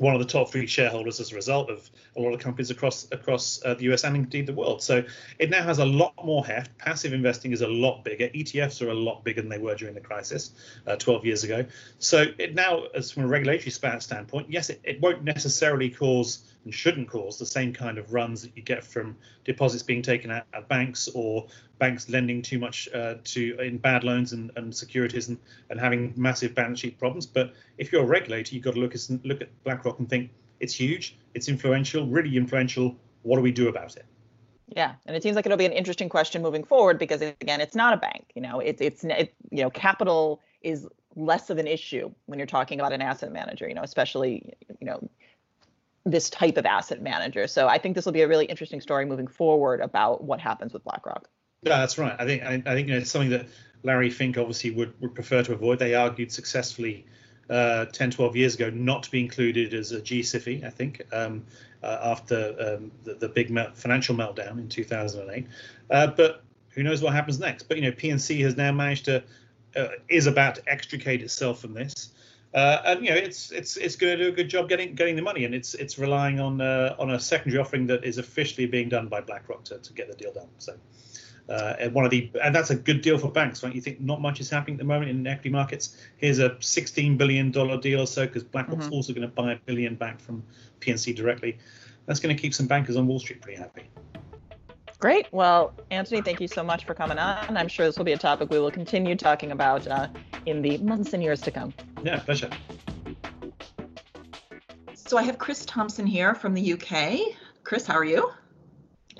one 0.00 0.14
of 0.14 0.20
the 0.20 0.26
top 0.26 0.50
three 0.50 0.66
shareholders 0.66 1.20
as 1.20 1.30
a 1.30 1.34
result 1.34 1.68
of 1.68 1.90
a 2.16 2.20
lot 2.20 2.32
of 2.32 2.40
companies 2.40 2.70
across 2.70 3.06
across 3.12 3.62
uh, 3.64 3.74
the 3.74 3.92
US 3.92 4.04
and 4.04 4.16
indeed 4.16 4.46
the 4.46 4.54
world. 4.54 4.82
So 4.82 5.04
it 5.38 5.50
now 5.50 5.62
has 5.62 5.78
a 5.78 5.84
lot 5.84 6.14
more 6.24 6.44
heft. 6.44 6.76
Passive 6.78 7.12
investing 7.12 7.52
is 7.52 7.60
a 7.60 7.68
lot 7.68 8.02
bigger. 8.02 8.28
ETFs 8.28 8.80
are 8.80 8.90
a 8.90 8.94
lot 8.94 9.24
bigger 9.24 9.42
than 9.42 9.50
they 9.50 9.58
were 9.58 9.74
during 9.74 9.94
the 9.94 10.00
crisis 10.00 10.52
uh, 10.86 10.96
12 10.96 11.26
years 11.26 11.44
ago. 11.44 11.66
So 11.98 12.24
it 12.38 12.54
now, 12.54 12.84
as 12.94 13.10
from 13.10 13.24
a 13.24 13.28
regulatory 13.28 13.70
standpoint, 13.70 14.46
yes, 14.50 14.70
it, 14.70 14.80
it 14.84 15.00
won't 15.00 15.22
necessarily 15.22 15.90
cause 15.90 16.50
and 16.64 16.74
shouldn't 16.74 17.08
cause 17.08 17.38
the 17.38 17.46
same 17.46 17.72
kind 17.72 17.98
of 17.98 18.12
runs 18.12 18.42
that 18.42 18.56
you 18.56 18.62
get 18.62 18.84
from 18.84 19.16
deposits 19.44 19.82
being 19.82 20.02
taken 20.02 20.30
out 20.30 20.44
at 20.52 20.68
banks 20.68 21.08
or 21.14 21.46
banks 21.78 22.08
lending 22.08 22.42
too 22.42 22.58
much 22.58 22.88
uh, 22.94 23.14
to 23.24 23.58
in 23.60 23.78
bad 23.78 24.04
loans 24.04 24.32
and, 24.32 24.50
and 24.56 24.74
securities 24.74 25.28
and, 25.28 25.38
and 25.70 25.80
having 25.80 26.12
massive 26.16 26.54
balance 26.54 26.80
sheet 26.80 26.98
problems. 26.98 27.26
But 27.26 27.54
if 27.78 27.92
you're 27.92 28.02
a 28.02 28.06
regulator, 28.06 28.54
you've 28.54 28.64
got 28.64 28.74
to 28.74 28.80
look 28.80 28.94
at 28.94 29.08
look 29.24 29.40
at 29.40 29.48
BlackRock 29.64 29.98
and 29.98 30.08
think 30.08 30.30
it's 30.60 30.74
huge, 30.74 31.18
it's 31.34 31.48
influential, 31.48 32.06
really 32.06 32.36
influential. 32.36 32.96
What 33.22 33.36
do 33.36 33.42
we 33.42 33.52
do 33.52 33.68
about 33.68 33.96
it? 33.96 34.04
Yeah, 34.76 34.94
and 35.06 35.16
it 35.16 35.22
seems 35.22 35.34
like 35.34 35.46
it'll 35.46 35.58
be 35.58 35.66
an 35.66 35.72
interesting 35.72 36.08
question 36.08 36.42
moving 36.42 36.62
forward 36.62 36.98
because 36.98 37.20
again, 37.22 37.60
it's 37.60 37.74
not 37.74 37.92
a 37.92 37.96
bank. 37.96 38.30
You 38.34 38.42
know, 38.42 38.60
it's 38.60 38.80
it's 38.80 39.02
it, 39.04 39.34
you 39.50 39.62
know, 39.62 39.70
capital 39.70 40.40
is 40.62 40.86
less 41.16 41.50
of 41.50 41.58
an 41.58 41.66
issue 41.66 42.10
when 42.26 42.38
you're 42.38 42.46
talking 42.46 42.78
about 42.78 42.92
an 42.92 43.02
asset 43.02 43.32
manager. 43.32 43.68
You 43.68 43.74
know, 43.74 43.82
especially 43.82 44.54
you 44.80 44.86
know 44.86 45.10
this 46.04 46.30
type 46.30 46.56
of 46.56 46.66
asset 46.66 47.02
manager. 47.02 47.46
So 47.46 47.68
I 47.68 47.78
think 47.78 47.94
this 47.94 48.04
will 48.04 48.12
be 48.12 48.22
a 48.22 48.28
really 48.28 48.46
interesting 48.46 48.80
story 48.80 49.04
moving 49.04 49.26
forward 49.26 49.80
about 49.80 50.24
what 50.24 50.40
happens 50.40 50.72
with 50.72 50.84
BlackRock. 50.84 51.28
Yeah, 51.62 51.78
that's 51.78 51.98
right. 51.98 52.16
I 52.18 52.24
think 52.24 52.42
I, 52.42 52.62
I 52.66 52.74
think 52.74 52.88
you 52.88 52.94
know, 52.94 53.00
it's 53.00 53.10
something 53.10 53.30
that 53.30 53.46
Larry 53.82 54.10
Fink 54.10 54.38
obviously 54.38 54.70
would, 54.70 54.94
would 55.00 55.14
prefer 55.14 55.42
to 55.42 55.52
avoid. 55.52 55.78
They 55.78 55.94
argued 55.94 56.32
successfully 56.32 57.06
uh, 57.50 57.86
10, 57.86 58.12
12 58.12 58.36
years 58.36 58.54
ago 58.54 58.70
not 58.70 59.02
to 59.02 59.10
be 59.10 59.20
included 59.20 59.74
as 59.74 59.92
a 59.92 60.00
GSIFI, 60.00 60.64
I 60.64 60.70
think, 60.70 61.02
um, 61.12 61.44
uh, 61.82 61.98
after 62.02 62.54
um, 62.58 62.92
the, 63.04 63.14
the, 63.14 63.28
big 63.28 63.48
financial 63.74 64.14
meltdown 64.14 64.58
in 64.58 64.68
2008. 64.68 65.46
Uh, 65.90 66.06
but 66.08 66.44
who 66.70 66.82
knows 66.82 67.02
what 67.02 67.12
happens 67.12 67.40
next? 67.40 67.64
But 67.64 67.76
you 67.76 67.82
know, 67.82 67.92
PNC 67.92 68.40
has 68.42 68.56
now 68.56 68.70
managed 68.72 69.06
to 69.06 69.22
uh, 69.76 69.88
is 70.08 70.26
about 70.26 70.56
to 70.56 70.62
extricate 70.68 71.22
itself 71.22 71.60
from 71.60 71.74
this. 71.74 72.10
Uh, 72.52 72.82
and 72.84 73.04
you 73.04 73.10
know 73.10 73.16
it's 73.16 73.52
it's 73.52 73.76
it's 73.76 73.94
going 73.94 74.16
to 74.16 74.24
do 74.24 74.28
a 74.28 74.34
good 74.34 74.48
job 74.48 74.68
getting 74.68 74.94
getting 74.94 75.14
the 75.14 75.22
money, 75.22 75.44
and 75.44 75.54
it's 75.54 75.74
it's 75.74 75.98
relying 75.98 76.40
on 76.40 76.60
uh, 76.60 76.96
on 76.98 77.10
a 77.10 77.20
secondary 77.20 77.60
offering 77.60 77.86
that 77.86 78.04
is 78.04 78.18
officially 78.18 78.66
being 78.66 78.88
done 78.88 79.06
by 79.06 79.20
BlackRock 79.20 79.62
to, 79.64 79.78
to 79.78 79.92
get 79.92 80.08
the 80.08 80.16
deal 80.16 80.32
done. 80.32 80.48
So, 80.58 80.74
uh, 81.48 81.76
and 81.78 81.94
one 81.94 82.04
of 82.04 82.10
the 82.10 82.28
and 82.42 82.52
that's 82.52 82.70
a 82.70 82.74
good 82.74 83.02
deal 83.02 83.18
for 83.18 83.30
banks, 83.30 83.62
right? 83.62 83.72
You 83.72 83.80
think 83.80 84.00
not 84.00 84.20
much 84.20 84.40
is 84.40 84.50
happening 84.50 84.74
at 84.74 84.78
the 84.78 84.84
moment 84.84 85.12
in 85.12 85.24
equity 85.28 85.50
markets. 85.50 85.96
Here's 86.16 86.40
a 86.40 86.56
16 86.58 87.16
billion 87.16 87.52
dollar 87.52 87.78
deal 87.78 88.00
or 88.00 88.06
so 88.08 88.26
because 88.26 88.42
BlackRock's 88.42 88.86
mm-hmm. 88.86 88.94
also 88.94 89.12
going 89.12 89.28
to 89.28 89.32
buy 89.32 89.52
a 89.52 89.56
billion 89.56 89.94
back 89.94 90.20
from 90.20 90.42
PNC 90.80 91.14
directly. 91.14 91.56
That's 92.06 92.18
going 92.18 92.34
to 92.34 92.42
keep 92.42 92.52
some 92.52 92.66
bankers 92.66 92.96
on 92.96 93.06
Wall 93.06 93.20
Street 93.20 93.42
pretty 93.42 93.58
happy. 93.58 93.84
Great. 94.98 95.28
Well, 95.32 95.72
Antony, 95.90 96.20
thank 96.20 96.40
you 96.40 96.48
so 96.48 96.62
much 96.62 96.84
for 96.84 96.94
coming 96.94 97.16
on. 97.16 97.56
I'm 97.56 97.68
sure 97.68 97.86
this 97.86 97.96
will 97.96 98.04
be 98.04 98.12
a 98.12 98.18
topic 98.18 98.50
we 98.50 98.58
will 98.58 98.70
continue 98.70 99.14
talking 99.16 99.52
about 99.52 99.86
uh, 99.86 100.08
in 100.44 100.60
the 100.60 100.76
months 100.78 101.14
and 101.14 101.22
years 101.22 101.40
to 101.42 101.50
come. 101.50 101.72
Yeah, 102.02 102.20
pleasure. 102.20 102.50
So 104.94 105.18
I 105.18 105.22
have 105.22 105.38
Chris 105.38 105.66
Thompson 105.66 106.06
here 106.06 106.34
from 106.34 106.54
the 106.54 106.72
UK. 106.72 107.36
Chris, 107.62 107.86
how 107.86 107.94
are 107.94 108.04
you? 108.04 108.30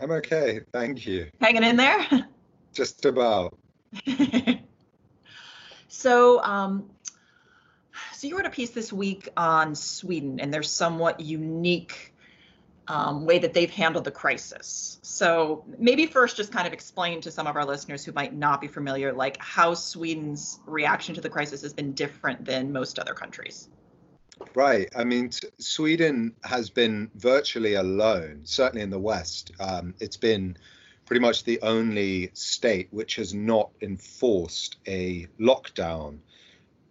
I'm 0.01 0.11
okay, 0.13 0.61
thank 0.73 1.07
you. 1.07 1.29
Hanging 1.41 1.65
in 1.65 1.77
there? 1.77 2.07
Just 2.73 3.05
about. 3.05 3.59
so, 5.89 6.43
um, 6.43 6.89
so 8.15 8.27
you 8.29 8.37
wrote 8.37 8.47
a 8.47 8.51
piece 8.51 8.71
this 8.71 8.93
week 8.93 9.29
on 9.37 9.75
Sweden 9.75 10.41
and 10.41 10.55
their 10.55 10.63
somewhat 10.63 11.21
unique 11.21 12.10
um, 12.91 13.25
way 13.25 13.39
that 13.39 13.55
they've 13.55 13.71
handled 13.71 14.05
the 14.05 14.11
crisis. 14.11 14.99
So 15.03 15.65
maybe 15.79 16.07
first 16.07 16.37
just 16.37 16.51
kind 16.51 16.67
of 16.67 16.73
explain 16.73 17.21
to 17.21 17.31
some 17.31 17.47
of 17.47 17.55
our 17.55 17.65
listeners 17.65 18.05
who 18.05 18.11
might 18.11 18.35
not 18.35 18.61
be 18.61 18.67
familiar, 18.67 19.13
like 19.13 19.37
how 19.39 19.75
Sweden's 19.75 20.59
reaction 20.67 21.15
to 21.15 21.21
the 21.21 21.31
crisis 21.31 21.63
has 21.63 21.73
been 21.73 21.93
different 21.93 22.45
than 22.45 22.73
most 22.73 22.99
other 22.99 23.15
countries. 23.15 23.69
Right. 24.55 24.91
I 24.97 25.05
mean, 25.05 25.31
Sweden 25.59 26.35
has 26.43 26.69
been 26.69 27.13
virtually 27.15 27.75
alone, 27.75 28.41
certainly 28.43 28.83
in 28.83 28.91
the 28.91 28.99
West. 28.99 29.53
Um, 29.61 29.95
it's 30.01 30.17
been 30.17 30.57
pretty 31.07 31.21
much 31.21 31.45
the 31.45 31.61
only 31.63 32.31
state 32.35 32.89
which 32.91 33.15
has 33.17 33.33
not 33.33 33.71
enforced 33.83 34.79
a 34.89 35.29
lockdown 35.39 36.19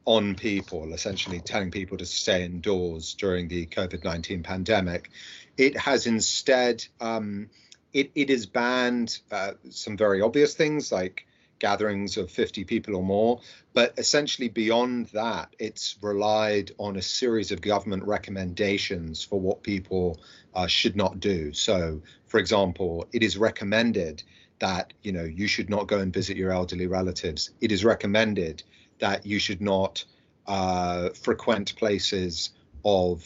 on 0.09 0.33
people, 0.33 0.91
essentially 0.93 1.39
telling 1.39 1.69
people 1.69 1.95
to 1.95 2.05
stay 2.05 2.43
indoors 2.43 3.13
during 3.13 3.47
the 3.47 3.67
COVID 3.67 4.03
19 4.03 4.41
pandemic. 4.41 5.11
It 5.59 5.77
has 5.77 6.07
instead, 6.07 6.85
um, 7.01 7.49
it, 7.91 8.11
it 8.15 8.29
has 8.29 8.45
banned 8.45 9.19
uh, 9.29 9.51
some 9.69 9.97
very 9.97 10.21
obvious 10.21 10.53
things 10.53 10.89
like 10.89 11.25
gatherings 11.59 12.15
of 12.15 12.31
50 12.31 12.63
people 12.63 12.95
or 12.95 13.03
more. 13.03 13.41
But 13.73 13.93
essentially, 13.97 14.47
beyond 14.47 15.07
that, 15.07 15.53
it's 15.59 15.97
relied 16.01 16.71
on 16.77 16.95
a 16.95 17.01
series 17.01 17.51
of 17.51 17.59
government 17.59 18.05
recommendations 18.05 19.21
for 19.21 19.37
what 19.37 19.61
people 19.61 20.21
uh, 20.53 20.67
should 20.67 20.95
not 20.95 21.19
do. 21.19 21.51
So, 21.51 22.01
for 22.27 22.39
example, 22.39 23.05
it 23.11 23.21
is 23.21 23.37
recommended 23.37 24.23
that 24.59 24.93
you 25.03 25.11
know 25.11 25.25
you 25.25 25.47
should 25.47 25.69
not 25.69 25.87
go 25.87 25.99
and 25.99 26.13
visit 26.13 26.37
your 26.37 26.51
elderly 26.51 26.87
relatives. 26.87 27.51
It 27.59 27.73
is 27.73 27.83
recommended 27.83 28.63
that 28.99 29.25
you 29.25 29.39
should 29.39 29.61
not 29.61 30.05
uh, 30.47 31.09
frequent 31.09 31.75
places 31.75 32.51
of 32.85 33.25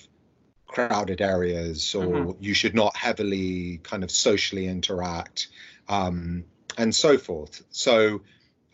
crowded 0.74 1.22
areas 1.22 1.94
or 1.94 2.06
mm-hmm. 2.06 2.44
you 2.44 2.54
should 2.54 2.74
not 2.74 2.96
heavily 2.96 3.80
kind 3.84 4.04
of 4.04 4.10
socially 4.10 4.68
interact 4.68 5.48
um, 5.88 6.44
and 6.78 6.94
so 6.94 7.18
forth. 7.18 7.64
So 7.70 8.22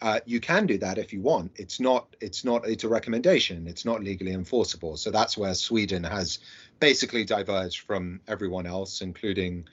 uh, 0.01 0.21
you 0.25 0.39
can 0.39 0.65
do 0.65 0.77
that 0.77 0.97
if 0.97 1.11
you 1.11 1.21
want. 1.21 1.51
It's 1.55 1.79
not 1.79 2.15
it's 2.21 2.45
not 2.45 2.65
it's 2.67 2.85
a 2.85 2.89
recommendation. 2.89 3.67
It's 3.67 3.83
not 3.83 4.01
legally 4.01 4.31
enforceable. 4.31 4.95
So 4.95 5.11
that's 5.11 5.37
where 5.37 5.53
sweden 5.53 6.05
has 6.05 6.39
basically 6.79 7.25
diverged 7.25 7.81
from 7.81 8.21
everyone 8.27 8.65
else 8.65 9.01
including 9.01 9.67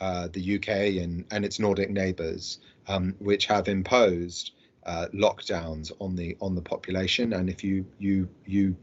uh, 0.00 0.28
the 0.32 0.56
uk 0.56 0.68
and 0.68 1.24
and 1.32 1.44
its 1.44 1.58
nordic 1.58 1.90
neighbors 1.90 2.58
um, 2.86 3.14
which 3.18 3.46
have 3.46 3.66
imposed 3.68 4.52
uh, 4.84 5.06
lockdowns 5.14 5.90
on 6.00 6.14
the 6.16 6.36
on 6.40 6.54
the 6.54 6.62
population. 6.62 7.32
And 7.32 7.48
if 7.48 7.64
you 7.64 7.86
you 7.98 8.28
you 8.46 8.76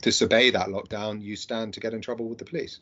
disobey 0.00 0.50
that 0.50 0.68
lockdown, 0.68 1.22
you 1.22 1.36
stand 1.36 1.74
to 1.74 1.80
get 1.80 1.94
in 1.94 2.00
trouble 2.00 2.28
with 2.28 2.38
the 2.38 2.44
police. 2.44 2.80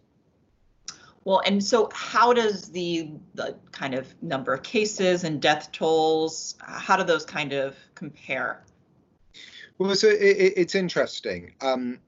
Well, 1.24 1.42
and 1.44 1.62
so 1.62 1.90
how 1.92 2.32
does 2.32 2.70
the 2.70 3.10
the 3.34 3.56
kind 3.72 3.94
of 3.94 4.14
number 4.22 4.54
of 4.54 4.62
cases 4.62 5.24
and 5.24 5.42
death 5.42 5.70
tolls, 5.72 6.56
how 6.60 6.96
do 6.96 7.04
those 7.04 7.26
kind 7.26 7.52
of 7.52 7.76
compare? 7.94 8.64
Well, 9.76 9.94
so 9.94 10.08
it, 10.08 10.54
it's 10.56 10.74
interesting. 10.74 11.54
Um, 11.60 11.98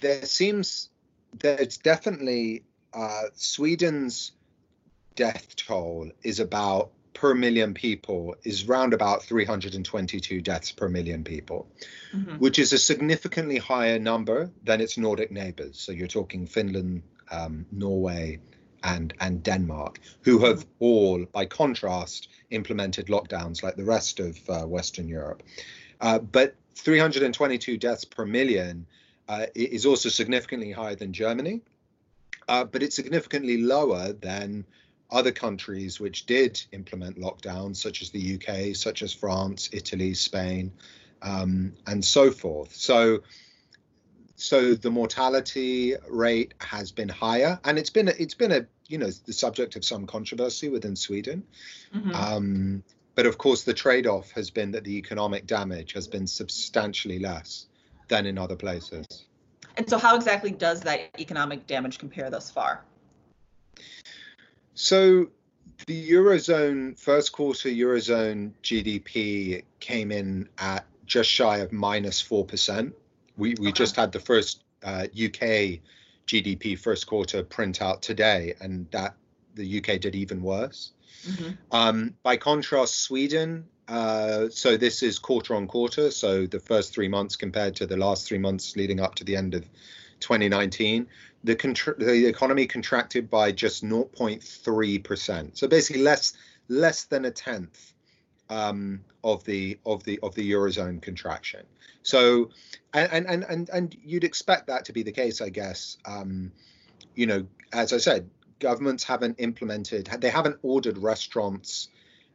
there 0.00 0.24
seems 0.24 0.90
there's 1.38 1.78
definitely 1.78 2.64
uh, 2.92 3.22
Sweden's 3.34 4.32
death 5.14 5.56
toll 5.56 6.10
is 6.22 6.40
about 6.40 6.90
per 7.12 7.34
million 7.34 7.74
people 7.74 8.36
is 8.44 8.66
round 8.66 8.94
about 8.94 9.22
322 9.22 10.40
deaths 10.40 10.72
per 10.72 10.88
million 10.88 11.24
people, 11.24 11.66
mm-hmm. 12.14 12.36
which 12.36 12.58
is 12.58 12.72
a 12.72 12.78
significantly 12.78 13.58
higher 13.58 13.98
number 13.98 14.50
than 14.64 14.80
its 14.80 14.96
Nordic 14.96 15.30
neighbors. 15.30 15.78
So 15.78 15.92
you're 15.92 16.08
talking 16.08 16.46
Finland, 16.46 17.02
um, 17.30 17.66
Norway, 17.72 18.38
and 18.82 19.12
and 19.20 19.42
Denmark, 19.42 20.00
who 20.22 20.44
have 20.46 20.66
all, 20.78 21.26
by 21.32 21.46
contrast, 21.46 22.28
implemented 22.50 23.06
lockdowns 23.06 23.62
like 23.62 23.76
the 23.76 23.84
rest 23.84 24.20
of 24.20 24.38
uh, 24.48 24.62
Western 24.62 25.08
Europe. 25.08 25.42
Uh, 26.00 26.18
but 26.18 26.54
322 26.76 27.76
deaths 27.76 28.04
per 28.04 28.24
million 28.24 28.86
uh, 29.28 29.46
is 29.54 29.84
also 29.84 30.08
significantly 30.08 30.72
higher 30.72 30.94
than 30.94 31.12
Germany, 31.12 31.60
uh, 32.48 32.64
but 32.64 32.82
it's 32.82 32.96
significantly 32.96 33.58
lower 33.58 34.12
than 34.12 34.64
other 35.12 35.32
countries 35.32 36.00
which 36.00 36.26
did 36.26 36.60
implement 36.72 37.18
lockdowns, 37.18 37.76
such 37.76 38.02
as 38.02 38.10
the 38.10 38.34
UK, 38.36 38.74
such 38.76 39.02
as 39.02 39.12
France, 39.12 39.70
Italy, 39.72 40.14
Spain, 40.14 40.72
um, 41.22 41.74
and 41.86 42.04
so 42.04 42.30
forth. 42.30 42.74
So, 42.74 43.22
so 44.36 44.74
the 44.74 44.90
mortality 44.90 45.94
rate 46.08 46.54
has 46.58 46.92
been 46.92 47.08
higher, 47.08 47.60
and 47.64 47.78
it's 47.78 47.90
been 47.90 48.08
it's 48.08 48.34
been 48.34 48.52
a 48.52 48.66
you 48.88 48.98
know 48.98 49.10
the 49.26 49.32
subject 49.32 49.76
of 49.76 49.84
some 49.84 50.06
controversy 50.06 50.68
within 50.68 50.96
Sweden. 50.96 51.44
Mm-hmm. 51.94 52.14
Um, 52.14 52.84
but 53.14 53.26
of 53.26 53.38
course, 53.38 53.64
the 53.64 53.74
trade-off 53.74 54.30
has 54.32 54.50
been 54.50 54.70
that 54.70 54.84
the 54.84 54.96
economic 54.96 55.46
damage 55.46 55.92
has 55.92 56.08
been 56.08 56.26
substantially 56.26 57.18
less 57.18 57.66
than 58.08 58.24
in 58.24 58.38
other 58.38 58.56
places. 58.56 59.06
And 59.76 59.88
so, 59.88 59.98
how 59.98 60.16
exactly 60.16 60.50
does 60.50 60.80
that 60.82 61.10
economic 61.18 61.66
damage 61.66 61.98
compare 61.98 62.30
thus 62.30 62.50
far? 62.50 62.82
So, 64.80 65.28
the 65.86 66.10
eurozone 66.10 66.98
first 66.98 67.32
quarter 67.32 67.68
eurozone 67.68 68.52
GDP 68.62 69.62
came 69.78 70.10
in 70.10 70.48
at 70.56 70.86
just 71.04 71.28
shy 71.28 71.58
of 71.58 71.70
minus 71.70 71.80
minus 71.80 72.20
four 72.22 72.46
percent. 72.46 72.94
We 73.36 73.56
we 73.60 73.68
okay. 73.68 73.72
just 73.72 73.96
had 73.96 74.10
the 74.10 74.20
first 74.20 74.64
uh, 74.82 75.06
UK 75.12 75.80
GDP 76.26 76.78
first 76.78 77.06
quarter 77.06 77.42
printout 77.42 78.00
today, 78.00 78.54
and 78.62 78.90
that 78.90 79.16
the 79.54 79.78
UK 79.78 80.00
did 80.00 80.14
even 80.14 80.42
worse. 80.42 80.92
Mm-hmm. 81.28 81.50
Um, 81.72 82.14
by 82.22 82.38
contrast, 82.38 83.02
Sweden. 83.02 83.66
Uh, 83.86 84.48
so 84.48 84.78
this 84.78 85.02
is 85.02 85.18
quarter 85.18 85.56
on 85.56 85.66
quarter. 85.66 86.10
So 86.10 86.46
the 86.46 86.60
first 86.60 86.94
three 86.94 87.08
months 87.08 87.36
compared 87.36 87.76
to 87.76 87.86
the 87.86 87.98
last 87.98 88.26
three 88.26 88.38
months 88.38 88.76
leading 88.76 89.00
up 89.00 89.16
to 89.16 89.24
the 89.24 89.36
end 89.36 89.52
of 89.54 89.64
2019, 90.20 91.06
the, 91.44 91.54
the 91.98 92.26
economy 92.26 92.66
contracted 92.66 93.30
by 93.30 93.52
just 93.52 93.84
0.3 93.84 95.04
percent. 95.04 95.58
So 95.58 95.68
basically 95.68 96.02
less 96.02 96.34
less 96.68 97.04
than 97.04 97.24
a 97.24 97.30
tenth 97.30 97.92
um, 98.48 99.00
of 99.24 99.44
the 99.44 99.78
of 99.86 100.04
the 100.04 100.18
of 100.22 100.34
the 100.34 100.50
eurozone 100.50 101.00
contraction. 101.00 101.64
So, 102.02 102.50
and 102.92 103.26
and 103.26 103.44
and 103.44 103.70
and 103.70 103.96
you'd 104.04 104.24
expect 104.24 104.66
that 104.68 104.86
to 104.86 104.92
be 104.92 105.02
the 105.02 105.12
case, 105.12 105.40
I 105.40 105.48
guess. 105.48 105.98
Um, 106.04 106.52
you 107.14 107.26
know, 107.26 107.46
as 107.72 107.92
I 107.92 107.98
said, 107.98 108.30
governments 108.58 109.04
haven't 109.04 109.40
implemented, 109.40 110.06
they 110.20 110.30
haven't 110.30 110.58
ordered 110.62 110.98
restaurants 110.98 111.88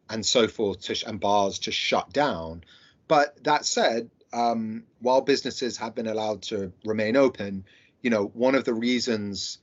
and 0.09 0.25
so 0.25 0.47
forth 0.47 0.81
to, 0.81 1.07
and 1.07 1.19
bars 1.19 1.59
to 1.59 1.71
shut 1.71 2.11
down. 2.11 2.63
But 3.07 3.43
that 3.43 3.65
said, 3.65 4.09
um, 4.33 4.83
while 4.99 5.21
businesses 5.21 5.77
have 5.77 5.95
been 5.95 6.07
allowed 6.07 6.43
to 6.43 6.73
remain 6.83 7.15
open, 7.15 7.65
you 8.05 8.11
know, 8.11 8.25
one 8.35 8.53
of 8.53 8.65
the 8.65 8.73
reasons 8.75 9.57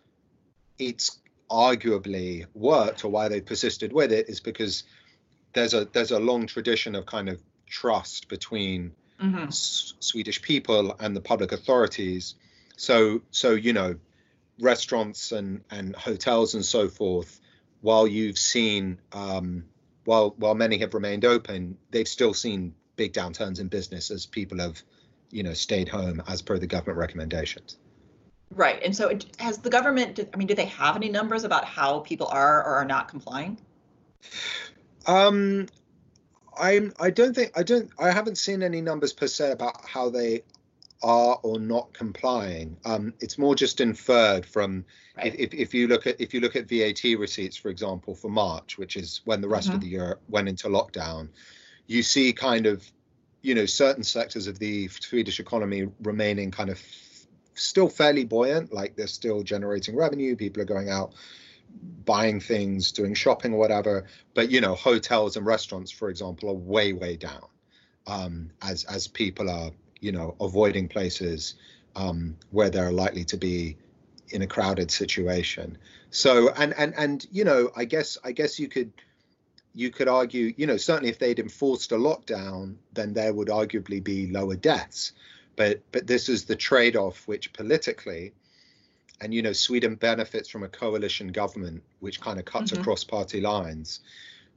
it's 0.77 1.21
arguably 1.49 2.45
worked 2.55 3.05
or 3.05 3.09
why 3.09 3.29
they 3.29 3.41
persisted 3.41 3.93
with 3.93 4.11
it 4.11 4.29
is 4.29 4.41
because 4.41 4.83
there's 5.53 5.75
a 5.75 5.85
there's 5.93 6.11
a 6.11 6.19
long 6.19 6.49
tradition 6.49 6.97
of 6.97 7.07
kind 7.07 7.29
of 7.29 7.41
trust 7.69 8.27
between 8.27 8.91
mm-hmm. 9.23 9.45
S- 9.45 9.95
Swedish 10.01 10.43
people 10.43 10.97
and 10.99 11.15
the 11.15 11.21
public 11.21 11.53
authorities. 11.53 12.35
So 12.77 13.23
so 13.31 13.53
you 13.53 13.73
know, 13.73 13.95
restaurants 14.59 15.31
and 15.31 15.63
and 15.71 15.95
hotels 15.95 16.55
and 16.55 16.65
so 16.65 16.89
forth. 16.89 17.41
While 17.81 18.09
you've 18.09 18.39
seen 18.39 18.99
um, 19.13 19.67
while 20.05 20.35
while 20.37 20.57
many 20.57 20.79
have 20.79 20.95
remained 20.95 21.25
open, 21.25 21.79
they've 21.93 22.09
still 22.09 22.35
seen 22.35 22.75
big 22.97 23.13
downturns 23.13 23.61
in 23.61 23.69
business 23.69 24.11
as 24.11 24.27
people 24.27 24.59
have 24.59 24.83
you 25.31 25.45
know 25.45 25.55
stayed 25.55 25.89
home 25.89 26.21
as 26.27 26.43
per 26.43 26.59
the 26.59 26.67
government 26.67 26.99
recommendations. 26.99 27.77
Right. 28.55 28.83
And 28.83 28.95
so 28.95 29.17
has 29.39 29.59
the 29.59 29.71
government, 29.71 30.21
I 30.33 30.37
mean, 30.37 30.47
do 30.47 30.55
they 30.55 30.67
have 30.67 30.97
any 30.97 31.09
numbers 31.09 31.45
about 31.45 31.65
how 31.65 32.01
people 32.01 32.27
are 32.29 32.59
or 32.59 32.77
are 32.77 32.85
not 32.85 33.09
complying? 33.09 33.59
Um, 35.07 35.69
I'm. 36.59 36.93
I 37.01 37.11
don't 37.11 37.35
think. 37.35 37.53
I 37.57 37.63
don't. 37.63 37.91
I 37.99 38.11
haven't 38.11 38.37
seen 38.39 38.63
any 38.63 38.81
numbers 38.81 39.13
per 39.13 39.27
se 39.27 39.53
about 39.53 39.85
how 39.85 40.11
they 40.11 40.43
are 41.03 41.39
or 41.43 41.59
not 41.59 41.93
complying. 41.93 42.77
Um, 42.85 43.15
it's 43.21 43.39
more 43.39 43.55
just 43.55 43.81
inferred 43.81 44.47
from 44.47 44.85
right. 45.17 45.35
if, 45.35 45.53
if 45.53 45.75
you 45.75 45.89
look 45.89 46.07
at 46.07 46.21
if 46.21 46.33
you 46.33 46.41
look 46.41 46.55
at 46.57 46.69
VAT 46.69 47.03
receipts, 47.19 47.57
for 47.57 47.69
example, 47.69 48.15
for 48.15 48.31
March, 48.31 48.79
which 48.79 48.97
is 48.97 49.21
when 49.25 49.41
the 49.41 49.49
rest 49.49 49.69
mm-hmm. 49.69 49.77
of 49.77 49.81
the 49.81 49.89
year 49.89 50.19
went 50.29 50.49
into 50.49 50.69
lockdown, 50.69 51.29
you 51.87 52.03
see 52.03 52.33
kind 52.33 52.67
of, 52.67 52.89
you 53.41 53.55
know, 53.55 53.67
certain 53.67 54.05
sectors 54.05 54.47
of 54.47 54.59
the 54.59 54.89
Swedish 54.89 55.41
economy 55.41 55.89
remaining 56.03 56.51
kind 56.51 56.71
of 56.71 56.81
still 57.55 57.89
fairly 57.89 58.25
buoyant, 58.25 58.73
like 58.73 58.97
they're 58.97 59.07
still 59.07 59.43
generating 59.43 59.97
revenue, 59.97 60.37
people 60.37 60.63
are 60.63 60.67
going 60.67 60.91
out 60.91 61.13
buying 62.05 62.39
things, 62.39 62.93
doing 62.93 63.15
shopping 63.15 63.55
or 63.55 63.59
whatever. 63.59 64.07
But 64.35 64.51
you 64.51 64.61
know, 64.61 64.75
hotels 64.75 65.37
and 65.37 65.47
restaurants, 65.47 65.91
for 65.91 66.11
example, 66.11 66.51
are 66.51 66.55
way, 66.55 66.93
way 66.93 67.17
down 67.17 67.47
um, 68.07 68.51
as 68.63 68.85
as 68.85 69.07
people 69.07 69.51
are 69.51 69.71
you 70.01 70.13
know 70.13 70.35
avoiding 70.41 70.89
places 70.89 71.55
um, 71.97 72.37
where 72.51 72.71
they're 72.71 72.93
likely 72.93 73.25
to 73.25 73.37
be 73.37 73.77
in 74.31 74.43
a 74.43 74.47
crowded 74.47 74.91
situation. 74.91 75.79
So 76.11 76.51
and 76.51 76.75
and 76.77 76.95
and 76.97 77.27
you 77.31 77.45
know, 77.45 77.71
I 77.77 77.85
guess 77.85 78.19
I 78.25 78.33
guess 78.33 78.59
you 78.59 78.69
could 78.69 78.93
you 79.75 79.91
could 79.91 80.09
argue, 80.09 80.53
you 80.57 80.67
know, 80.67 80.77
certainly 80.77 81.09
if 81.09 81.19
they'd 81.19 81.39
enforced 81.39 81.93
a 81.93 81.97
lockdown, 81.97 82.77
then 82.93 83.15
there 83.15 83.33
would 83.33 83.49
arguably 83.49 84.05
be 84.05 84.31
lower 84.31 84.57
deaths. 84.57 85.13
But 85.57 85.83
but 85.93 86.07
this 86.07 86.29
is 86.29 86.45
the 86.45 86.57
trade-off 86.57 87.27
which 87.29 87.53
politically 87.53 88.33
and 89.21 89.33
you 89.33 89.43
know 89.43 89.53
Sweden 89.53 89.95
benefits 89.95 90.49
from 90.49 90.63
a 90.63 90.69
coalition 90.69 91.29
government 91.29 91.83
which 92.01 92.21
kind 92.21 92.39
of 92.39 92.45
cuts 92.45 92.73
mm-hmm. 92.73 92.81
across 92.81 93.05
party 93.05 93.41
lines. 93.41 94.01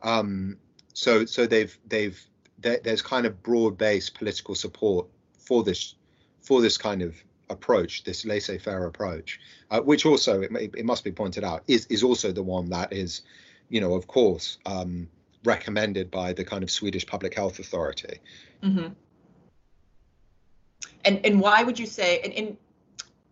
Um, 0.02 0.58
so 0.94 1.26
so 1.26 1.46
they've 1.46 1.78
they've 1.88 2.20
there's 2.60 3.02
kind 3.02 3.26
of 3.26 3.44
broad-based 3.44 4.16
political 4.16 4.56
support 4.56 5.08
for 5.38 5.64
this 5.64 5.96
for 6.42 6.62
this 6.62 6.78
kind 6.78 7.02
of 7.02 7.16
approach, 7.50 8.04
this 8.04 8.26
laissez-faire 8.26 8.86
approach, 8.86 9.40
uh, 9.72 9.82
which 9.82 10.06
also 10.06 10.42
it, 10.42 10.52
may, 10.52 10.64
it, 10.64 10.86
must 10.86 11.04
be 11.04 11.12
pointed 11.12 11.44
out 11.44 11.64
is 11.68 11.86
is 11.88 12.04
also 12.04 12.32
the 12.32 12.44
one 12.44 12.70
that 12.70 12.94
is, 12.94 13.22
you 13.70 13.82
know, 13.82 13.94
of 13.94 14.08
course, 14.08 14.58
um, 14.66 15.08
recommended 15.44 16.10
by 16.10 16.34
the 16.34 16.44
kind 16.44 16.64
of 16.64 16.72
Swedish 16.72 17.06
Public 17.06 17.36
Health 17.36 17.60
Authority. 17.60 18.20
Mm-hmm. 18.64 18.94
And 21.04 21.26
and 21.26 21.40
why 21.40 21.64
would 21.64 21.80
you 21.80 21.86
say 21.86 22.20
and, 22.20 22.34
and 22.34 22.58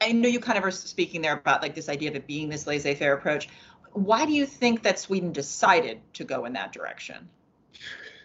I 0.02 0.12
know 0.12 0.28
you 0.28 0.40
kind 0.40 0.58
of 0.58 0.66
are 0.66 0.72
speaking 0.72 1.22
there 1.22 1.34
about 1.34 1.62
like 1.62 1.76
this 1.76 1.90
idea 1.90 2.10
of 2.10 2.16
it 2.16 2.28
being 2.28 2.50
this 2.50 2.68
laissez-faire 2.68 3.14
approach. 3.14 3.48
Why 3.94 4.26
do 4.26 4.34
you 4.34 4.46
think 4.46 4.84
that 4.84 5.00
Sweden 5.00 5.32
decided 5.32 6.02
to 6.14 6.24
go 6.24 6.46
in 6.46 6.54
that 6.54 6.74
direction? 6.74 7.30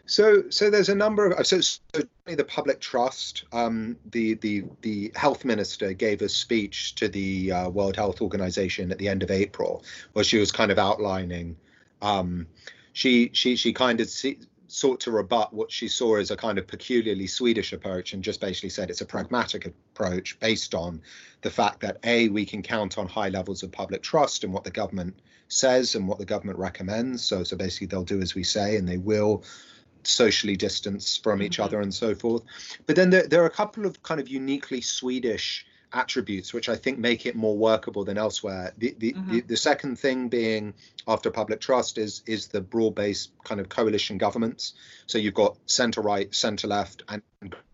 So, 0.07 0.49
so 0.49 0.71
there's 0.71 0.89
a 0.89 0.95
number 0.95 1.27
of 1.27 1.47
so, 1.47 1.61
so 1.61 1.79
the 2.25 2.45
public 2.45 2.81
trust. 2.81 3.45
Um, 3.53 3.97
the 4.11 4.35
the 4.35 4.65
the 4.81 5.13
health 5.15 5.45
minister 5.45 5.93
gave 5.93 6.23
a 6.23 6.31
speech 6.31 6.95
to 6.97 7.09
the 7.09 7.53
uh, 7.53 7.69
World 7.69 7.95
Health 7.95 8.23
Organization 8.23 8.91
at 8.91 8.97
the 8.97 9.09
end 9.09 9.23
of 9.23 9.31
April, 9.31 9.85
where 10.15 10.25
she 10.25 10.39
was 10.39 10.51
kind 10.51 10.73
of 10.73 10.79
outlining. 10.79 11.57
Um, 12.01 12.47
she 12.95 13.31
she 13.35 13.57
she 13.57 13.75
kind 13.75 14.01
of 14.01 14.09
see, 14.09 14.39
sought 14.69 15.01
to 15.01 15.11
rebut 15.11 15.53
what 15.53 15.73
she 15.73 15.89
saw 15.89 16.17
as 16.17 16.31
a 16.31 16.37
kind 16.37 16.59
of 16.59 16.67
peculiarly 16.67 17.27
Swedish 17.27 17.73
approach 17.73 18.13
and 18.13 18.23
just 18.23 18.41
basically 18.41 18.69
said 18.69 18.91
it's 18.91 19.01
a 19.01 19.07
pragmatic 19.07 19.67
approach 19.67 20.39
based 20.41 20.75
on 20.75 21.01
the 21.41 21.51
fact 21.51 21.81
that 21.81 21.99
A, 22.05 22.29
we 22.29 22.45
can 22.45 22.63
count 22.63 22.99
on 22.99 23.09
high 23.09 23.31
levels 23.31 23.63
of 23.63 23.73
public 23.73 24.03
trust 24.03 24.45
and 24.45 24.53
what 24.53 24.65
the 24.65 24.71
government 24.71 25.19
says 25.49 25.95
and 25.95 26.07
what 26.07 26.19
the 26.19 26.25
government 26.25 26.59
recommends. 26.59 27.25
So, 27.25 27.43
so 27.43 27.57
basically, 27.57 27.87
they'll 27.87 28.05
do 28.05 28.21
as 28.21 28.35
we 28.35 28.45
say 28.45 28.77
and 28.77 28.87
they 28.87 28.99
will 28.99 29.43
socially 30.05 30.57
distance 30.57 31.17
from 31.17 31.43
each 31.43 31.55
mm-hmm. 31.55 31.65
other 31.65 31.81
and 31.81 31.93
so 31.93 32.15
forth. 32.15 32.43
But 32.87 32.97
then 32.97 33.11
there, 33.11 33.27
there 33.27 33.43
are 33.43 33.47
a 33.47 33.51
couple 33.51 33.87
of 33.87 34.03
kind 34.03 34.21
of 34.21 34.29
uniquely 34.29 34.81
Swedish 34.81 35.67
attributes 35.93 36.53
which 36.53 36.69
I 36.69 36.77
think 36.77 36.99
make 36.99 37.27
it 37.27 37.35
more 37.35 37.57
workable 37.57 38.05
than 38.05 38.19
elsewhere. 38.19 38.73
The 38.79 38.95
the, 38.99 39.13
mm-hmm. 39.13 39.33
the, 39.33 39.41
the, 39.43 39.57
second 39.57 39.99
thing 39.99 40.29
being 40.29 40.75
after 41.07 41.31
public 41.31 41.61
trust 41.61 41.99
is 41.99 42.23
is 42.27 42.49
the 42.49 42.61
broad-based 42.61 43.31
kind 43.45 43.61
of 43.61 43.69
coalition 43.69 44.19
governments. 44.19 44.75
So 45.07 45.19
you've 45.19 45.35
got 45.35 45.57
centre 45.67 46.03
right, 46.03 46.35
centre 46.35 46.69
left, 46.69 47.05
and 47.09 47.23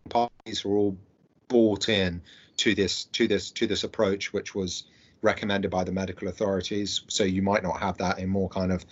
parties 0.08 0.60
who 0.60 0.72
are 0.72 0.76
all 0.76 0.98
bought 1.48 1.88
in 1.88 2.22
to 2.58 2.74
this 2.74 3.04
to 3.04 3.26
this 3.26 3.50
to 3.52 3.66
this 3.66 3.84
approach, 3.84 4.32
which 4.32 4.54
was 4.54 4.84
recommended 5.22 5.70
by 5.70 5.84
the 5.84 5.92
medical 5.92 6.28
authorities. 6.28 7.02
So 7.08 7.24
you 7.24 7.42
might 7.42 7.62
not 7.62 7.80
have 7.80 7.98
that 7.98 8.18
in 8.18 8.28
more 8.28 8.48
kind 8.48 8.70
of 8.70 8.84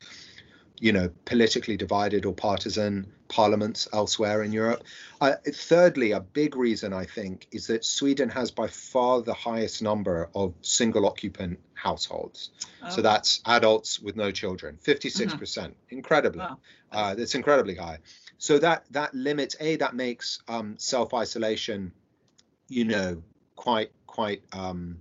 you 0.82 0.90
know, 0.90 1.08
politically 1.26 1.76
divided 1.76 2.26
or 2.26 2.34
partisan 2.34 3.06
parliaments 3.28 3.86
elsewhere 3.92 4.42
in 4.42 4.52
Europe. 4.52 4.82
Uh, 5.20 5.34
thirdly, 5.46 6.10
a 6.10 6.18
big 6.18 6.56
reason 6.56 6.92
I 6.92 7.04
think 7.04 7.46
is 7.52 7.68
that 7.68 7.84
Sweden 7.84 8.28
has 8.30 8.50
by 8.50 8.66
far 8.66 9.22
the 9.22 9.32
highest 9.32 9.80
number 9.80 10.28
of 10.34 10.54
single 10.60 11.06
occupant 11.06 11.60
households. 11.74 12.50
Oh. 12.82 12.90
So 12.90 13.00
that's 13.00 13.40
adults 13.46 14.00
with 14.00 14.16
no 14.16 14.32
children, 14.32 14.76
56%. 14.84 15.12
Mm-hmm. 15.12 15.38
percent 15.38 15.76
Incredibly. 15.90 16.40
Wow. 16.40 16.58
Uh, 16.90 17.14
it's 17.16 17.36
incredibly 17.36 17.76
high. 17.76 17.98
So 18.38 18.58
that 18.58 18.84
that 18.90 19.14
limits 19.14 19.54
a 19.60 19.76
that 19.76 19.94
makes 19.94 20.40
um, 20.48 20.74
self 20.78 21.14
isolation, 21.14 21.92
you 22.66 22.86
know, 22.86 23.22
quite 23.54 23.92
quite 24.08 24.42
um, 24.52 24.98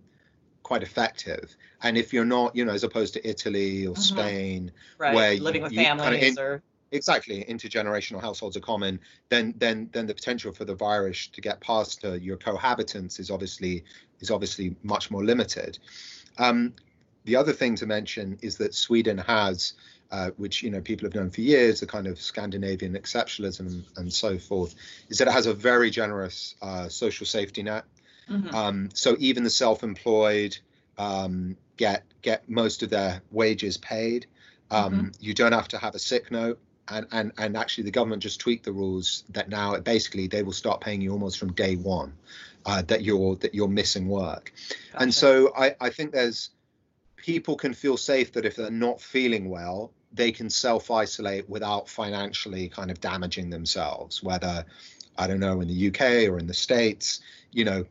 quite 0.72 0.84
effective. 0.84 1.58
And 1.84 1.98
if 1.98 2.14
you're 2.14 2.24
not, 2.24 2.56
you 2.56 2.64
know, 2.64 2.72
as 2.72 2.86
opposed 2.86 3.14
to 3.16 3.30
Italy 3.30 3.86
or 3.86 3.94
mm-hmm. 3.94 4.02
Spain, 4.02 4.72
right. 4.98 5.14
where 5.14 5.36
living 5.36 5.64
you, 5.64 5.64
with 5.64 5.76
families 5.76 6.04
kind 6.06 6.16
of 6.16 6.22
in, 6.24 6.40
or 6.40 6.64
exactly 6.94 7.44
intergenerational 7.44 8.22
households 8.22 8.56
are 8.56 8.62
common, 8.62 9.02
then 9.28 9.54
then 9.58 9.90
then 9.92 10.08
the 10.08 10.14
potential 10.14 10.54
for 10.54 10.64
the 10.64 10.74
virus 10.74 11.28
to 11.28 11.42
get 11.42 11.60
past 11.60 12.06
uh, 12.06 12.14
your 12.14 12.38
cohabitants 12.38 13.20
is 13.20 13.30
obviously 13.30 13.84
is 14.22 14.32
obviously 14.32 14.74
much 14.82 15.12
more 15.12 15.26
limited. 15.26 15.78
Um, 16.38 16.74
the 17.26 17.36
other 17.36 17.52
thing 17.52 17.76
to 17.76 17.86
mention 17.86 18.38
is 18.42 18.56
that 18.60 18.74
Sweden 18.74 19.18
has, 19.18 19.74
uh, 20.10 20.30
which 20.38 20.64
you 20.64 20.70
know 20.72 20.80
people 20.80 21.06
have 21.06 21.16
known 21.16 21.32
for 21.32 21.42
years, 21.42 21.82
the 21.82 21.86
kind 21.86 22.08
of 22.08 22.18
Scandinavian 22.18 22.94
exceptionalism 22.94 23.84
and 23.98 24.14
so 24.14 24.38
forth, 24.38 24.74
is 25.10 25.18
that 25.18 25.28
it 25.28 25.32
has 25.32 25.48
a 25.48 25.54
very 25.54 25.90
generous 25.90 26.56
uh, 26.62 26.88
social 26.88 27.26
safety 27.26 27.62
net. 27.62 27.84
Mm-hmm. 28.32 28.56
Um, 28.56 28.90
so 28.94 29.16
even 29.20 29.44
the 29.44 29.50
self-employed 29.50 30.58
um, 30.98 31.58
get 31.78 32.04
get 32.22 32.50
most 32.50 32.84
of 32.84 32.90
their 32.90 33.22
wages 33.32 33.78
paid. 33.78 34.28
Um, 34.70 34.94
mm-hmm. 34.94 35.08
You 35.20 35.34
don't 35.34 35.52
have 35.52 35.68
to 35.70 35.78
have 35.78 35.96
a 35.96 36.00
sick 36.00 36.32
note, 36.32 36.60
and, 36.88 37.08
and 37.12 37.32
and 37.38 37.58
actually 37.58 37.86
the 37.86 37.92
government 37.92 38.24
just 38.24 38.40
tweaked 38.40 38.66
the 38.66 38.72
rules 38.72 39.24
that 39.30 39.50
now 39.50 39.78
basically 39.80 40.28
they 40.28 40.44
will 40.44 40.54
start 40.54 40.82
paying 40.82 41.02
you 41.02 41.12
almost 41.12 41.40
from 41.40 41.54
day 41.54 41.76
one 41.76 42.14
uh, 42.66 42.82
that 42.84 43.04
you're 43.04 43.36
that 43.38 43.54
you're 43.54 43.68
missing 43.68 44.08
work. 44.08 44.54
Gotcha. 44.92 45.04
And 45.04 45.14
so 45.14 45.54
I 45.58 45.76
I 45.82 45.90
think 45.90 46.12
there's 46.12 46.52
people 47.16 47.56
can 47.56 47.74
feel 47.74 47.98
safe 47.98 48.34
that 48.34 48.46
if 48.46 48.56
they're 48.56 48.72
not 48.72 49.02
feeling 49.02 49.50
well, 49.50 49.92
they 50.14 50.32
can 50.32 50.50
self 50.50 50.92
isolate 50.92 51.50
without 51.50 51.90
financially 51.90 52.70
kind 52.70 52.92
of 52.92 53.00
damaging 53.00 53.50
themselves. 53.50 54.22
Whether 54.22 54.66
I 55.18 55.28
don't 55.28 55.40
know 55.40 55.62
in 55.62 55.68
the 55.68 55.88
UK 55.88 56.30
or 56.30 56.40
in 56.40 56.48
the 56.48 56.54
states, 56.54 57.22
you 57.52 57.66
know, 57.66 57.86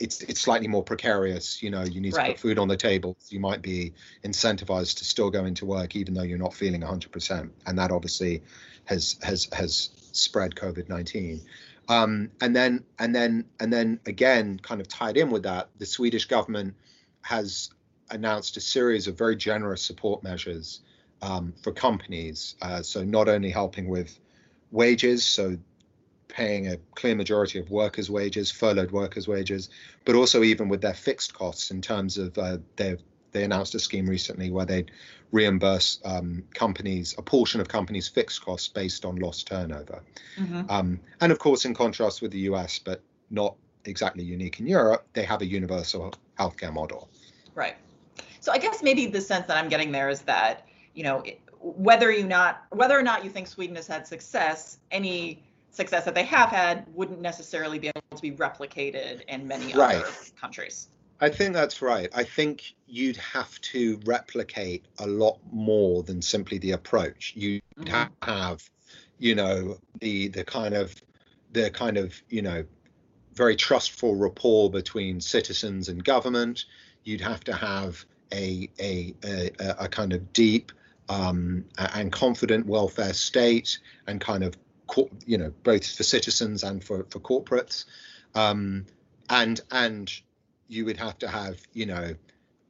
it's 0.00 0.22
it's 0.22 0.40
slightly 0.40 0.66
more 0.66 0.82
precarious. 0.82 1.62
You 1.62 1.70
know, 1.70 1.82
you 1.82 2.00
need 2.00 2.12
to 2.12 2.18
right. 2.18 2.30
put 2.32 2.40
food 2.40 2.58
on 2.58 2.68
the 2.68 2.76
table. 2.76 3.16
You 3.28 3.38
might 3.38 3.62
be 3.62 3.92
incentivized 4.24 4.96
to 4.98 5.04
still 5.04 5.30
go 5.30 5.44
into 5.44 5.66
work 5.66 5.94
even 5.94 6.14
though 6.14 6.22
you're 6.22 6.38
not 6.38 6.54
feeling 6.54 6.80
100%, 6.80 7.50
and 7.66 7.78
that 7.78 7.92
obviously 7.92 8.42
has 8.86 9.16
has 9.22 9.48
has 9.52 9.90
spread 10.12 10.54
COVID-19. 10.54 11.42
Um, 11.88 12.30
and 12.40 12.56
then 12.56 12.84
and 12.98 13.14
then 13.14 13.44
and 13.60 13.72
then 13.72 14.00
again, 14.06 14.58
kind 14.58 14.80
of 14.80 14.88
tied 14.88 15.16
in 15.18 15.30
with 15.30 15.42
that, 15.42 15.68
the 15.78 15.86
Swedish 15.86 16.24
government 16.24 16.74
has 17.22 17.70
announced 18.10 18.56
a 18.56 18.60
series 18.60 19.06
of 19.06 19.18
very 19.18 19.36
generous 19.36 19.82
support 19.82 20.22
measures 20.22 20.80
um, 21.20 21.52
for 21.62 21.72
companies. 21.72 22.56
Uh, 22.62 22.82
so 22.82 23.04
not 23.04 23.28
only 23.28 23.50
helping 23.50 23.88
with 23.88 24.18
wages, 24.70 25.24
so 25.24 25.58
paying 26.30 26.68
a 26.68 26.76
clear 26.94 27.14
majority 27.14 27.58
of 27.58 27.70
workers' 27.70 28.10
wages, 28.10 28.50
furloughed 28.50 28.90
workers' 28.90 29.28
wages, 29.28 29.68
but 30.04 30.14
also 30.14 30.42
even 30.42 30.68
with 30.68 30.80
their 30.80 30.94
fixed 30.94 31.34
costs 31.34 31.70
in 31.70 31.82
terms 31.82 32.18
of 32.18 32.36
uh, 32.38 32.58
they 32.76 32.96
they 33.32 33.44
announced 33.44 33.74
a 33.74 33.78
scheme 33.78 34.08
recently 34.08 34.50
where 34.50 34.66
they'd 34.66 34.90
reimburse 35.32 36.00
um, 36.04 36.42
companies 36.54 37.14
a 37.18 37.22
portion 37.22 37.60
of 37.60 37.68
companies' 37.68 38.08
fixed 38.08 38.44
costs 38.44 38.68
based 38.68 39.04
on 39.04 39.16
lost 39.16 39.46
turnover. 39.46 40.02
Mm-hmm. 40.36 40.62
Um, 40.68 41.00
and 41.20 41.30
of 41.30 41.38
course, 41.38 41.64
in 41.64 41.74
contrast 41.74 42.22
with 42.22 42.32
the 42.32 42.40
US, 42.40 42.78
but 42.78 43.02
not 43.30 43.56
exactly 43.84 44.24
unique 44.24 44.60
in 44.60 44.66
Europe, 44.66 45.06
they 45.12 45.22
have 45.22 45.42
a 45.42 45.46
universal 45.46 46.12
healthcare 46.38 46.72
model. 46.72 47.08
Right. 47.54 47.76
So 48.40 48.52
I 48.52 48.58
guess 48.58 48.82
maybe 48.82 49.06
the 49.06 49.20
sense 49.20 49.46
that 49.46 49.56
I'm 49.56 49.68
getting 49.68 49.92
there 49.92 50.08
is 50.08 50.22
that 50.22 50.66
you 50.94 51.04
know 51.04 51.22
whether 51.60 52.10
you 52.10 52.26
not 52.26 52.64
whether 52.70 52.98
or 52.98 53.02
not 53.02 53.22
you 53.24 53.30
think 53.30 53.46
Sweden 53.46 53.76
has 53.76 53.86
had 53.86 54.06
success, 54.06 54.78
any 54.90 55.42
success 55.70 56.04
that 56.04 56.14
they 56.14 56.24
have 56.24 56.50
had 56.50 56.86
wouldn't 56.94 57.20
necessarily 57.20 57.78
be 57.78 57.88
able 57.88 58.16
to 58.16 58.22
be 58.22 58.32
replicated 58.32 59.22
in 59.28 59.46
many 59.46 59.72
right. 59.72 59.96
other 59.96 60.08
countries. 60.40 60.88
I 61.20 61.28
think 61.28 61.52
that's 61.52 61.82
right. 61.82 62.08
I 62.14 62.24
think 62.24 62.74
you'd 62.86 63.18
have 63.18 63.60
to 63.60 64.00
replicate 64.04 64.86
a 64.98 65.06
lot 65.06 65.38
more 65.52 66.02
than 66.02 66.22
simply 66.22 66.58
the 66.58 66.72
approach. 66.72 67.34
You'd 67.36 67.62
mm-hmm. 67.78 68.12
have, 68.22 68.68
you 69.18 69.34
know, 69.34 69.78
the 70.00 70.28
the 70.28 70.44
kind 70.44 70.74
of 70.74 70.94
the 71.52 71.70
kind 71.70 71.98
of 71.98 72.14
you 72.30 72.42
know 72.42 72.64
very 73.34 73.54
trustful 73.54 74.16
rapport 74.16 74.70
between 74.70 75.20
citizens 75.20 75.88
and 75.88 76.02
government. 76.02 76.64
You'd 77.04 77.20
have 77.20 77.44
to 77.44 77.54
have 77.54 78.02
a 78.32 78.70
a 78.80 79.14
a, 79.22 79.50
a 79.78 79.88
kind 79.88 80.14
of 80.14 80.32
deep 80.32 80.72
um, 81.10 81.64
and 81.76 82.10
confident 82.10 82.66
welfare 82.66 83.12
state 83.12 83.78
and 84.06 84.20
kind 84.20 84.42
of 84.42 84.54
you 85.26 85.38
know 85.38 85.52
both 85.62 85.96
for 85.96 86.02
citizens 86.02 86.62
and 86.62 86.82
for 86.82 87.04
for 87.10 87.20
corporates 87.20 87.84
um, 88.34 88.86
and 89.28 89.60
and 89.70 90.12
you 90.68 90.84
would 90.84 90.96
have 90.96 91.18
to 91.18 91.28
have 91.28 91.58
you 91.72 91.86
know 91.86 92.14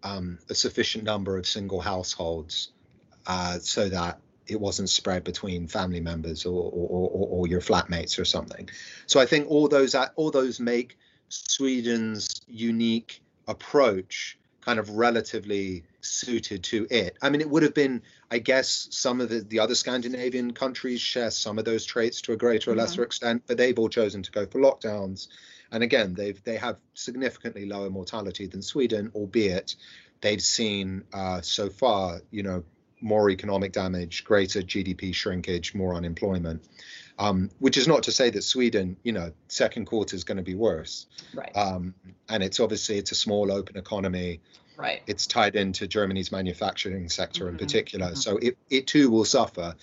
um, 0.03 0.39
a 0.49 0.55
sufficient 0.55 1.05
number 1.05 1.37
of 1.37 1.47
single 1.47 1.81
households 1.81 2.73
uh, 3.27 3.59
so 3.59 3.89
that 3.89 4.19
it 4.47 4.61
wasn't 4.61 4.89
spread 4.89 5.23
between 5.23 5.69
family 5.69 6.01
members 6.01 6.45
or, 6.45 6.71
or, 6.73 6.89
or, 6.89 7.29
or, 7.29 7.47
your 7.47 7.61
flatmates 7.61 8.19
or 8.19 8.25
something. 8.25 8.69
So 9.07 9.21
I 9.21 9.27
think 9.27 9.49
all 9.49 9.69
those 9.69 9.95
all 10.17 10.31
those 10.31 10.59
make 10.59 10.99
Sweden's 11.29 12.41
unique 12.49 13.23
approach 13.47 14.39
kind 14.61 14.79
of 14.79 14.91
relatively 14.91 15.85
suited 16.01 16.63
to 16.65 16.87
it. 16.91 17.17
I 17.23 17.31
mean, 17.31 17.41
it 17.41 17.49
would 17.49 17.63
have 17.63 17.75
been, 17.75 18.03
I 18.31 18.39
guess, 18.39 18.89
some 18.91 19.21
of 19.21 19.29
the, 19.29 19.41
the 19.41 19.59
other 19.59 19.75
Scandinavian 19.75 20.53
countries 20.53 21.01
share 21.01 21.31
some 21.31 21.59
of 21.59 21.65
those 21.65 21.85
traits 21.85 22.21
to 22.23 22.33
a 22.33 22.37
greater 22.37 22.71
or 22.71 22.75
mm-hmm. 22.75 22.81
lesser 22.81 23.03
extent, 23.03 23.43
but 23.47 23.57
they've 23.57 23.79
all 23.79 23.89
chosen 23.89 24.23
to 24.23 24.31
go 24.31 24.47
for 24.47 24.61
lockdowns. 24.61 25.29
And 25.73 25.83
again, 25.83 26.15
they've 26.15 26.43
they 26.45 26.57
have 26.57 26.77
significantly 26.95 27.67
lower 27.67 27.91
mortality 27.91 28.47
than 28.47 28.63
Sweden, 28.63 29.11
albeit 29.15 29.77
they've 30.21 30.43
seen 30.43 31.05
uh, 31.13 31.41
so 31.41 31.71
far, 31.71 32.21
you 32.31 32.43
know, 32.43 32.65
more 33.01 33.31
economic 33.31 33.73
damage, 33.73 34.25
greater 34.25 34.61
GDP 34.61 35.15
shrinkage, 35.15 35.75
more 35.75 35.95
unemployment. 35.95 36.63
Um, 37.19 37.51
which 37.59 37.77
is 37.77 37.87
not 37.87 38.05
to 38.05 38.13
say 38.13 38.31
that 38.31 38.43
Sweden, 38.43 38.97
you 39.03 39.13
know, 39.13 39.33
second 39.49 39.85
quarter 39.85 40.17
is 40.17 40.25
going 40.25 40.39
to 40.39 40.43
be 40.43 40.55
worse. 40.55 41.07
Right. 41.35 41.55
Um, 41.55 41.95
and 42.31 42.43
it's 42.43 42.59
obviously 42.61 42.97
it's 42.97 43.13
a 43.13 43.15
small 43.15 43.53
open 43.53 43.77
economy. 43.77 44.41
Right. 44.81 45.03
It's 45.07 45.27
tied 45.27 45.57
into 45.57 45.87
Germany's 45.87 46.33
manufacturing 46.33 47.09
sector 47.11 47.45
mm-hmm. 47.45 47.55
in 47.55 47.59
particular, 47.59 48.07
mm-hmm. 48.07 48.15
so 48.17 48.39
it, 48.39 48.57
it 48.71 48.87
too 48.87 49.11
will 49.11 49.27
suffer. 49.27 49.75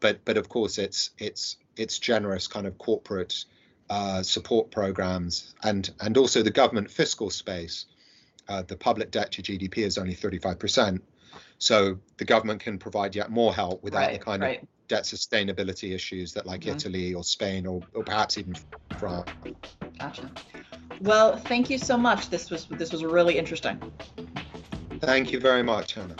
But 0.00 0.24
but 0.24 0.36
of 0.36 0.48
course 0.48 0.78
it's 0.78 1.10
it's 1.18 1.56
it's 1.76 1.98
generous 1.98 2.48
kind 2.48 2.66
of 2.66 2.76
corporate 2.76 3.44
uh, 3.88 4.22
support 4.22 4.70
programs 4.70 5.54
and 5.62 5.90
and 6.00 6.16
also 6.18 6.42
the 6.42 6.50
government 6.50 6.90
fiscal 6.90 7.30
space. 7.30 7.86
Uh, 8.48 8.62
the 8.62 8.76
public 8.76 9.10
debt 9.10 9.32
to 9.32 9.42
GDP 9.42 9.78
is 9.78 9.96
only 9.96 10.14
35 10.14 10.58
percent, 10.58 11.04
so 11.58 11.98
the 12.18 12.24
government 12.24 12.60
can 12.60 12.78
provide 12.78 13.14
yet 13.14 13.30
more 13.30 13.54
help 13.54 13.82
without 13.82 14.00
right, 14.00 14.18
the 14.18 14.24
kind 14.24 14.42
right. 14.42 14.62
of 14.62 14.68
debt 14.88 15.04
sustainability 15.04 15.94
issues 15.94 16.34
that 16.34 16.44
like 16.44 16.62
mm-hmm. 16.62 16.76
Italy 16.76 17.14
or 17.14 17.24
Spain 17.24 17.66
or, 17.66 17.80
or 17.94 18.02
perhaps 18.02 18.36
even 18.36 18.54
France. 18.98 19.30
Gotcha. 19.98 20.30
Well, 21.02 21.36
thank 21.36 21.68
you 21.68 21.78
so 21.78 21.98
much. 21.98 22.30
This 22.30 22.48
was 22.48 22.66
this 22.66 22.92
was 22.92 23.02
really 23.02 23.36
interesting. 23.36 23.82
Thank 25.00 25.32
you 25.32 25.40
very 25.40 25.64
much, 25.64 25.94
Hannah. 25.94 26.14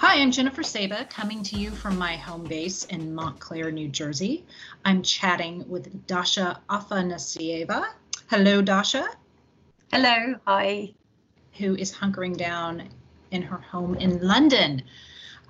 Hi, 0.00 0.20
I'm 0.20 0.32
Jennifer 0.32 0.64
Saba, 0.64 1.04
coming 1.04 1.44
to 1.44 1.56
you 1.56 1.70
from 1.70 1.96
my 1.96 2.16
home 2.16 2.42
base 2.42 2.86
in 2.86 3.14
Montclair, 3.14 3.70
New 3.70 3.88
Jersey. 3.88 4.44
I'm 4.84 5.02
chatting 5.02 5.64
with 5.68 6.08
Dasha 6.08 6.60
Afanasieva. 6.68 7.86
Hello, 8.28 8.62
Dasha. 8.62 9.06
Hello, 9.92 10.34
hi. 10.44 10.94
Who 11.58 11.76
is 11.76 11.94
hunkering 11.94 12.36
down 12.36 12.88
in 13.30 13.42
her 13.42 13.58
home 13.58 13.94
in 13.94 14.20
London. 14.20 14.82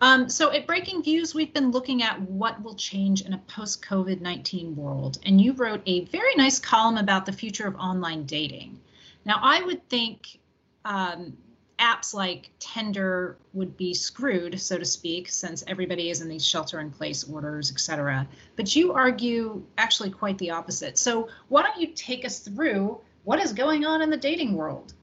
Um, 0.03 0.29
so 0.29 0.51
at 0.51 0.67
Breakingviews, 0.67 1.33
we've 1.33 1.55
been 1.55 1.71
looking 1.71 2.03
at 2.03 2.21
what 2.23 2.61
will 2.61 2.75
change 2.75 3.23
in 3.23 3.35
a 3.35 3.39
post 3.39 3.83
COVID 3.83 4.21
19 4.21 4.75
world. 4.75 5.19
And 5.25 5.41
you 5.41 5.53
wrote 5.53 5.81
a 5.87 6.07
very 6.07 6.35
nice 6.35 6.59
column 6.59 6.99
about 6.99 7.25
the 7.25 7.33
future 7.33 7.69
of 7.69 7.77
online 7.77 8.27
dating. 8.27 8.81
Now, 9.25 9.39
I 9.41 9.63
would 9.63 9.89
think 9.89 10.41
um, 10.85 11.37
apps 11.79 12.13
like 12.13 12.51
Tinder 12.59 13.39
would 13.53 13.77
be 13.77 13.95
screwed, 13.95 14.61
so 14.61 14.77
to 14.77 14.85
speak, 14.85 15.31
since 15.31 15.63
everybody 15.69 16.11
is 16.11 16.21
in 16.21 16.29
these 16.29 16.45
shelter 16.45 16.81
in 16.81 16.91
place 16.91 17.23
orders, 17.23 17.71
et 17.71 17.79
cetera. 17.79 18.27
But 18.57 18.75
you 18.75 18.95
argue 18.95 19.63
actually 19.79 20.11
quite 20.11 20.37
the 20.39 20.51
opposite. 20.51 20.99
So 20.99 21.29
why 21.47 21.63
don't 21.63 21.81
you 21.81 21.93
take 21.95 22.25
us 22.25 22.41
through 22.41 23.01
what 23.23 23.39
is 23.39 23.53
going 23.53 23.85
on 23.85 24.03
in 24.03 24.11
the 24.11 24.17
dating 24.17 24.55
world? 24.57 24.95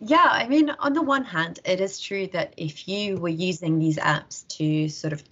Yeah, 0.00 0.26
I 0.26 0.48
mean, 0.48 0.70
on 0.70 0.94
the 0.94 1.02
one 1.02 1.24
hand, 1.24 1.60
it 1.64 1.80
is 1.80 2.00
true 2.00 2.26
that 2.28 2.54
if 2.56 2.88
you 2.88 3.16
were 3.16 3.28
using 3.28 3.78
these 3.78 3.98
apps 3.98 4.48
to 4.56 4.88
sort 4.88 5.12
of 5.12 5.22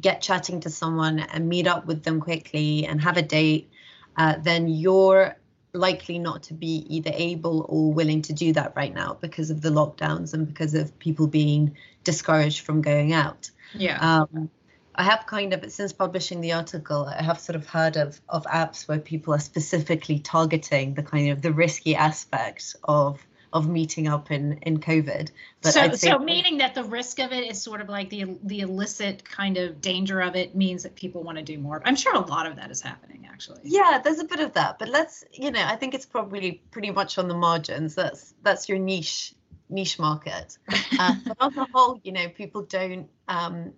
get 0.00 0.22
chatting 0.22 0.60
to 0.60 0.70
someone 0.70 1.18
and 1.18 1.48
meet 1.48 1.66
up 1.66 1.86
with 1.86 2.04
them 2.04 2.20
quickly 2.20 2.86
and 2.86 3.00
have 3.00 3.16
a 3.16 3.22
date, 3.22 3.70
uh, 4.16 4.36
then 4.40 4.68
you're 4.68 5.36
likely 5.74 6.18
not 6.18 6.42
to 6.44 6.54
be 6.54 6.86
either 6.88 7.10
able 7.14 7.66
or 7.68 7.92
willing 7.92 8.22
to 8.22 8.32
do 8.32 8.52
that 8.52 8.74
right 8.76 8.94
now 8.94 9.16
because 9.20 9.50
of 9.50 9.60
the 9.60 9.70
lockdowns 9.70 10.34
and 10.34 10.46
because 10.46 10.74
of 10.74 10.96
people 10.98 11.26
being 11.26 11.76
discouraged 12.04 12.60
from 12.60 12.82
going 12.82 13.12
out. 13.12 13.50
Yeah. 13.74 13.98
Um, 13.98 14.50
I 14.94 15.04
have 15.04 15.24
kind 15.26 15.54
of 15.54 15.72
since 15.72 15.92
publishing 15.92 16.42
the 16.42 16.52
article, 16.52 17.06
I 17.06 17.22
have 17.22 17.40
sort 17.40 17.56
of 17.56 17.66
heard 17.66 17.96
of 17.96 18.20
of 18.28 18.44
apps 18.44 18.86
where 18.86 18.98
people 18.98 19.32
are 19.34 19.40
specifically 19.40 20.18
targeting 20.18 20.94
the 20.94 21.02
kind 21.02 21.30
of 21.30 21.40
the 21.40 21.52
risky 21.52 21.96
aspect 21.96 22.76
of 22.84 23.26
of 23.52 23.68
meeting 23.68 24.08
up 24.08 24.30
in 24.30 24.58
in 24.62 24.78
COVID. 24.78 25.30
But 25.60 25.72
so, 25.72 25.92
so 25.92 26.18
meaning 26.18 26.58
that 26.58 26.74
the 26.74 26.84
risk 26.84 27.18
of 27.18 27.32
it 27.32 27.50
is 27.50 27.60
sort 27.60 27.80
of 27.80 27.88
like 27.88 28.10
the 28.10 28.36
the 28.44 28.60
illicit 28.60 29.24
kind 29.24 29.56
of 29.56 29.80
danger 29.80 30.20
of 30.20 30.36
it 30.36 30.54
means 30.54 30.82
that 30.82 30.94
people 30.94 31.22
want 31.22 31.38
to 31.38 31.44
do 31.44 31.58
more. 31.58 31.82
I'm 31.84 31.96
sure 31.96 32.14
a 32.14 32.20
lot 32.20 32.46
of 32.46 32.56
that 32.56 32.70
is 32.70 32.80
happening 32.80 33.28
actually. 33.30 33.60
Yeah, 33.64 34.00
there's 34.02 34.18
a 34.18 34.24
bit 34.24 34.40
of 34.40 34.52
that, 34.54 34.78
but 34.78 34.88
let's 34.88 35.24
you 35.32 35.50
know 35.50 35.64
I 35.64 35.76
think 35.76 35.94
it's 35.94 36.06
probably 36.06 36.62
pretty 36.70 36.90
much 36.90 37.18
on 37.18 37.28
the 37.28 37.34
margins. 37.34 37.94
That's 37.94 38.34
that's 38.42 38.68
your 38.68 38.78
niche 38.78 39.34
niche 39.68 39.98
market. 39.98 40.58
Uh, 40.98 41.14
but 41.26 41.36
on 41.40 41.54
the 41.54 41.66
whole, 41.72 41.98
you 42.04 42.12
know, 42.12 42.28
people 42.28 42.62
don't 42.62 43.08
um, 43.26 43.72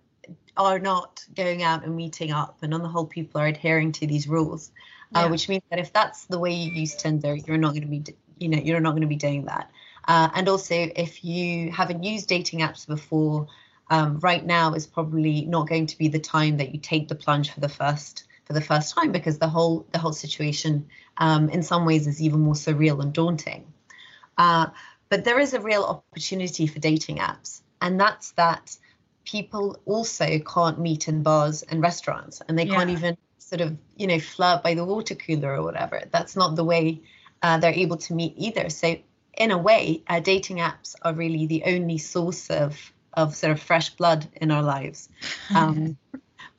are 0.57 0.79
not 0.79 1.23
going 1.33 1.63
out 1.63 1.83
and 1.83 1.95
meeting 1.95 2.31
up, 2.31 2.57
and 2.61 2.73
on 2.73 2.83
the 2.83 2.89
whole, 2.89 3.05
people 3.05 3.39
are 3.39 3.47
adhering 3.47 3.93
to 3.93 4.05
these 4.05 4.27
rules. 4.27 4.69
Uh, 5.15 5.19
yeah. 5.19 5.25
Uh, 5.25 5.29
which 5.29 5.47
means 5.49 5.63
that 5.69 5.79
if 5.79 5.93
that's 5.93 6.25
the 6.25 6.37
way 6.37 6.53
you 6.53 6.71
use 6.71 6.93
Tinder, 6.93 7.35
you're 7.35 7.57
not 7.57 7.69
going 7.69 7.81
to 7.81 7.87
be 7.87 8.03
you 8.37 8.49
know 8.49 8.57
you're 8.57 8.79
not 8.79 8.91
going 8.91 9.01
to 9.01 9.07
be 9.07 9.15
doing 9.15 9.45
that. 9.45 9.69
Uh, 10.07 10.29
and 10.35 10.47
also 10.47 10.75
if 10.95 11.23
you 11.23 11.71
haven't 11.71 12.03
used 12.03 12.29
dating 12.29 12.59
apps 12.59 12.85
before 12.87 13.47
um, 13.89 14.19
right 14.19 14.45
now 14.45 14.73
is 14.73 14.87
probably 14.87 15.45
not 15.45 15.67
going 15.67 15.87
to 15.87 15.97
be 15.97 16.07
the 16.07 16.19
time 16.19 16.57
that 16.57 16.73
you 16.73 16.79
take 16.79 17.07
the 17.07 17.15
plunge 17.15 17.51
for 17.51 17.59
the 17.59 17.69
first 17.69 18.25
for 18.45 18.53
the 18.53 18.61
first 18.61 18.95
time 18.95 19.11
because 19.11 19.39
the 19.39 19.47
whole 19.47 19.85
the 19.91 19.99
whole 19.99 20.13
situation 20.13 20.87
um, 21.17 21.49
in 21.49 21.63
some 21.63 21.85
ways 21.85 22.07
is 22.07 22.21
even 22.21 22.41
more 22.41 22.53
surreal 22.53 23.01
and 23.01 23.13
daunting. 23.13 23.65
Uh, 24.37 24.67
but 25.09 25.23
there 25.23 25.39
is 25.39 25.53
a 25.53 25.61
real 25.61 25.83
opportunity 25.83 26.67
for 26.67 26.79
dating 26.79 27.17
apps 27.17 27.61
and 27.81 27.99
that's 27.99 28.31
that 28.33 28.77
people 29.23 29.79
also 29.85 30.39
can't 30.39 30.79
meet 30.79 31.07
in 31.07 31.23
bars 31.23 31.63
and 31.63 31.81
restaurants 31.81 32.41
and 32.47 32.59
they 32.59 32.65
yeah. 32.65 32.75
can't 32.75 32.89
even 32.91 33.17
sort 33.39 33.61
of 33.61 33.77
you 33.95 34.07
know 34.07 34.19
flirt 34.19 34.63
by 34.63 34.73
the 34.73 34.85
water 34.85 35.15
cooler 35.15 35.55
or 35.55 35.63
whatever. 35.63 36.03
That's 36.11 36.35
not 36.35 36.55
the 36.55 36.63
way 36.63 37.01
uh, 37.45 37.59
they're 37.59 37.81
able 37.85 37.97
to 37.97 38.15
meet 38.15 38.33
either. 38.37 38.69
So 38.69 38.97
in 39.37 39.51
a 39.51 39.57
way, 39.57 40.01
uh, 40.07 40.19
dating 40.19 40.57
apps 40.57 40.95
are 41.03 41.13
really 41.13 41.45
the 41.45 41.61
only 41.65 41.99
source 41.99 42.49
of 42.49 42.91
of 43.13 43.35
sort 43.35 43.51
of 43.51 43.61
fresh 43.61 43.91
blood 43.91 44.27
in 44.41 44.51
our 44.51 44.63
lives 44.63 45.07
um, 45.55 45.95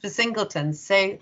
for 0.01 0.09
singletons. 0.09 0.81
So 0.81 1.19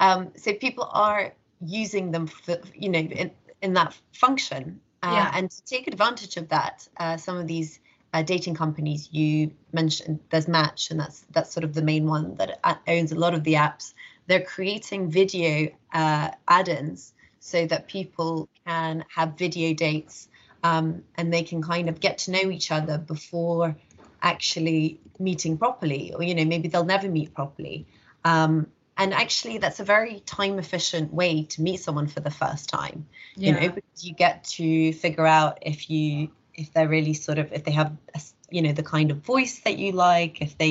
um, 0.00 0.32
so 0.36 0.54
people 0.54 0.88
are 0.90 1.34
using 1.60 2.10
them 2.10 2.26
for 2.26 2.56
you 2.74 2.88
know 2.88 3.00
in, 3.00 3.30
in 3.60 3.74
that 3.74 3.94
function 4.14 4.80
uh, 5.02 5.10
yeah. 5.12 5.30
and 5.34 5.50
to 5.50 5.64
take 5.64 5.88
advantage 5.88 6.38
of 6.38 6.48
that. 6.48 6.88
Uh, 6.96 7.18
some 7.18 7.36
of 7.36 7.46
these 7.46 7.80
uh, 8.14 8.22
dating 8.22 8.54
companies 8.54 9.10
you 9.12 9.52
mentioned, 9.72 10.20
there's 10.30 10.48
Match, 10.48 10.90
and 10.90 10.98
that's 10.98 11.26
that's 11.32 11.52
sort 11.52 11.64
of 11.64 11.74
the 11.74 11.82
main 11.82 12.06
one 12.06 12.34
that 12.36 12.58
uh, 12.64 12.76
owns 12.88 13.12
a 13.12 13.16
lot 13.16 13.34
of 13.34 13.44
the 13.44 13.54
apps. 13.54 13.92
They're 14.26 14.48
creating 14.54 15.10
video 15.10 15.68
uh, 15.92 16.30
add-ins 16.48 17.12
so 17.44 17.66
that 17.66 17.88
people 17.88 18.48
can 18.64 19.04
have 19.12 19.36
video 19.36 19.74
dates 19.74 20.28
um, 20.62 21.02
and 21.16 21.34
they 21.34 21.42
can 21.42 21.60
kind 21.60 21.88
of 21.88 21.98
get 21.98 22.18
to 22.18 22.30
know 22.30 22.50
each 22.52 22.70
other 22.70 22.98
before 22.98 23.76
actually 24.22 25.00
meeting 25.18 25.58
properly 25.58 26.14
or 26.14 26.22
you 26.22 26.36
know 26.36 26.44
maybe 26.44 26.68
they'll 26.68 26.84
never 26.84 27.08
meet 27.08 27.34
properly 27.34 27.84
um, 28.24 28.68
and 28.96 29.12
actually 29.12 29.58
that's 29.58 29.80
a 29.80 29.84
very 29.84 30.20
time 30.20 30.60
efficient 30.60 31.12
way 31.12 31.42
to 31.42 31.62
meet 31.62 31.80
someone 31.80 32.06
for 32.06 32.20
the 32.20 32.30
first 32.30 32.68
time 32.68 33.04
yeah. 33.34 33.48
you 33.48 33.60
know 33.60 33.74
because 33.74 34.04
you 34.04 34.14
get 34.14 34.44
to 34.44 34.92
figure 34.92 35.26
out 35.26 35.58
if 35.62 35.90
you 35.90 36.30
if 36.54 36.72
they're 36.72 36.88
really 36.88 37.12
sort 37.12 37.38
of 37.38 37.52
if 37.52 37.64
they 37.64 37.72
have 37.72 37.92
a, 38.14 38.20
you 38.50 38.62
know 38.62 38.72
the 38.72 38.84
kind 38.84 39.10
of 39.10 39.16
voice 39.16 39.58
that 39.64 39.78
you 39.78 39.90
like 39.90 40.40
if 40.40 40.56
they 40.58 40.70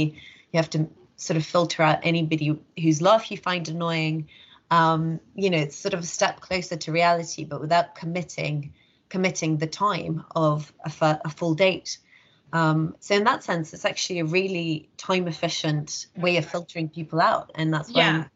you 0.54 0.58
have 0.58 0.70
to 0.70 0.88
sort 1.18 1.36
of 1.36 1.46
filter 1.46 1.84
out 1.84 2.00
anybody 2.04 2.58
whose 2.82 3.02
laugh 3.02 3.30
you 3.30 3.36
find 3.36 3.68
annoying 3.68 4.30
um, 4.72 5.20
you 5.36 5.50
know, 5.50 5.58
it's 5.58 5.76
sort 5.76 5.94
of 5.94 6.00
a 6.00 6.06
step 6.06 6.40
closer 6.40 6.78
to 6.78 6.92
reality, 6.92 7.44
but 7.44 7.62
without 7.62 7.94
committing 7.94 8.74
committing 9.10 9.58
the 9.58 9.68
time 9.68 10.24
of 10.34 10.72
a, 10.86 11.20
a 11.26 11.30
full 11.30 11.54
date. 11.54 11.98
Um, 12.54 12.96
so 13.02 13.14
in 13.14 13.26
that 13.26 13.44
sense, 13.44 13.74
it's 13.74 13.84
actually 13.84 14.20
a 14.20 14.26
really 14.26 14.90
time 14.96 15.28
efficient 15.28 16.08
way 16.16 16.38
of 16.38 16.46
filtering 16.46 16.88
people 16.88 17.20
out, 17.20 17.52
and 17.56 17.74
that's 17.74 17.92
why 17.92 18.02
yeah. 18.02 18.10
I'm 18.10 18.30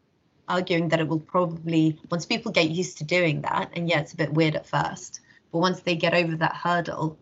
arguing 0.48 0.90
that 0.90 1.00
it 1.00 1.08
will 1.08 1.20
probably 1.20 1.98
once 2.10 2.26
people 2.26 2.52
get 2.52 2.70
used 2.70 2.98
to 2.98 3.04
doing 3.04 3.40
that, 3.42 3.70
and 3.74 3.88
yeah, 3.88 4.00
it's 4.00 4.12
a 4.12 4.16
bit 4.16 4.32
weird 4.32 4.54
at 4.54 4.66
first, 4.66 5.20
but 5.50 5.58
once 5.58 5.80
they 5.80 5.96
get 5.96 6.12
over 6.12 6.36
that 6.36 6.54
hurdle, 6.54 7.18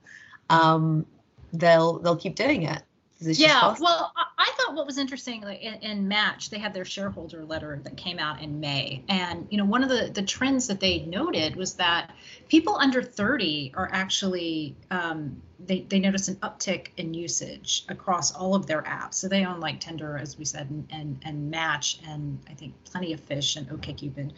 um, 0.50 1.06
they'll 1.52 2.00
they'll 2.00 2.16
keep 2.16 2.34
doing 2.34 2.64
it 2.64 2.82
yeah 3.20 3.74
well 3.80 4.12
I, 4.16 4.52
thought 4.64 4.74
what 4.74 4.86
was 4.86 4.98
interesting 4.98 5.42
like 5.42 5.60
in, 5.60 5.74
in, 5.74 6.08
match 6.08 6.50
they 6.50 6.58
had 6.58 6.74
their 6.74 6.84
shareholder 6.84 7.44
letter 7.44 7.80
that 7.84 7.96
came 7.96 8.18
out 8.18 8.40
in 8.40 8.60
may. 8.60 9.02
And 9.08 9.46
you 9.50 9.58
know 9.58 9.64
one 9.64 9.82
of 9.82 9.88
the 9.88 10.10
the 10.12 10.22
trends 10.22 10.66
that 10.68 10.80
they 10.80 11.00
noted 11.00 11.56
was 11.56 11.74
that 11.74 12.12
people 12.48 12.76
under 12.76 13.02
30 13.02 13.72
are 13.76 13.88
actually 13.92 14.76
um, 14.90 15.40
they, 15.66 15.80
they 15.80 15.98
notice 15.98 16.28
an 16.28 16.36
uptick 16.36 16.88
in 16.96 17.14
usage 17.14 17.84
across 17.88 18.32
all 18.32 18.54
of 18.54 18.66
their 18.66 18.82
apps. 18.82 19.14
So 19.14 19.28
they 19.28 19.44
own 19.44 19.60
like 19.60 19.80
tinder 19.80 20.18
as 20.18 20.38
we 20.38 20.44
said 20.44 20.70
and 20.70 20.86
and, 20.90 21.20
and 21.24 21.50
match 21.50 21.98
and 22.06 22.38
i 22.48 22.54
think 22.54 22.74
plenty 22.84 23.12
of 23.12 23.20
fish 23.20 23.56
and 23.56 23.68
okcupid. 23.68 24.32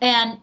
And 0.00 0.38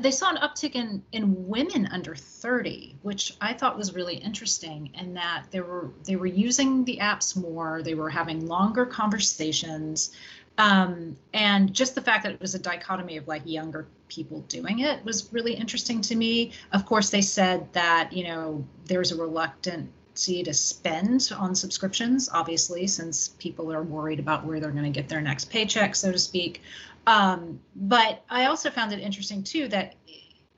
they 0.00 0.10
saw 0.10 0.30
an 0.30 0.36
uptick 0.36 0.74
in 0.74 1.02
in 1.12 1.48
women 1.48 1.86
under 1.86 2.14
30 2.14 2.96
which 3.02 3.36
i 3.40 3.52
thought 3.52 3.76
was 3.76 3.94
really 3.94 4.16
interesting 4.16 4.90
and 4.94 5.16
that 5.16 5.44
they 5.50 5.60
were 5.60 5.90
they 6.04 6.16
were 6.16 6.26
using 6.26 6.84
the 6.84 6.98
apps 6.98 7.36
more 7.36 7.82
they 7.82 7.94
were 7.94 8.10
having 8.10 8.46
longer 8.46 8.84
conversations 8.84 10.14
um, 10.58 11.18
and 11.34 11.74
just 11.74 11.94
the 11.94 12.00
fact 12.00 12.24
that 12.24 12.32
it 12.32 12.40
was 12.40 12.54
a 12.54 12.58
dichotomy 12.58 13.18
of 13.18 13.28
like 13.28 13.42
younger 13.44 13.86
people 14.08 14.40
doing 14.48 14.80
it 14.80 15.04
was 15.04 15.32
really 15.32 15.54
interesting 15.54 16.00
to 16.00 16.14
me 16.14 16.52
of 16.72 16.86
course 16.86 17.10
they 17.10 17.22
said 17.22 17.72
that 17.72 18.12
you 18.12 18.24
know 18.24 18.64
there's 18.86 19.12
a 19.12 19.16
reluctant 19.16 19.90
to 20.16 20.54
spend 20.54 21.30
on 21.36 21.54
subscriptions, 21.54 22.30
obviously, 22.32 22.86
since 22.86 23.28
people 23.38 23.72
are 23.72 23.82
worried 23.82 24.18
about 24.18 24.44
where 24.44 24.60
they're 24.60 24.70
going 24.70 24.90
to 24.90 24.90
get 24.90 25.08
their 25.08 25.20
next 25.20 25.50
paycheck, 25.50 25.94
so 25.94 26.10
to 26.10 26.18
speak. 26.18 26.62
Um, 27.06 27.60
but 27.74 28.22
I 28.28 28.46
also 28.46 28.70
found 28.70 28.92
it 28.92 29.00
interesting 29.00 29.42
too 29.42 29.68
that 29.68 29.94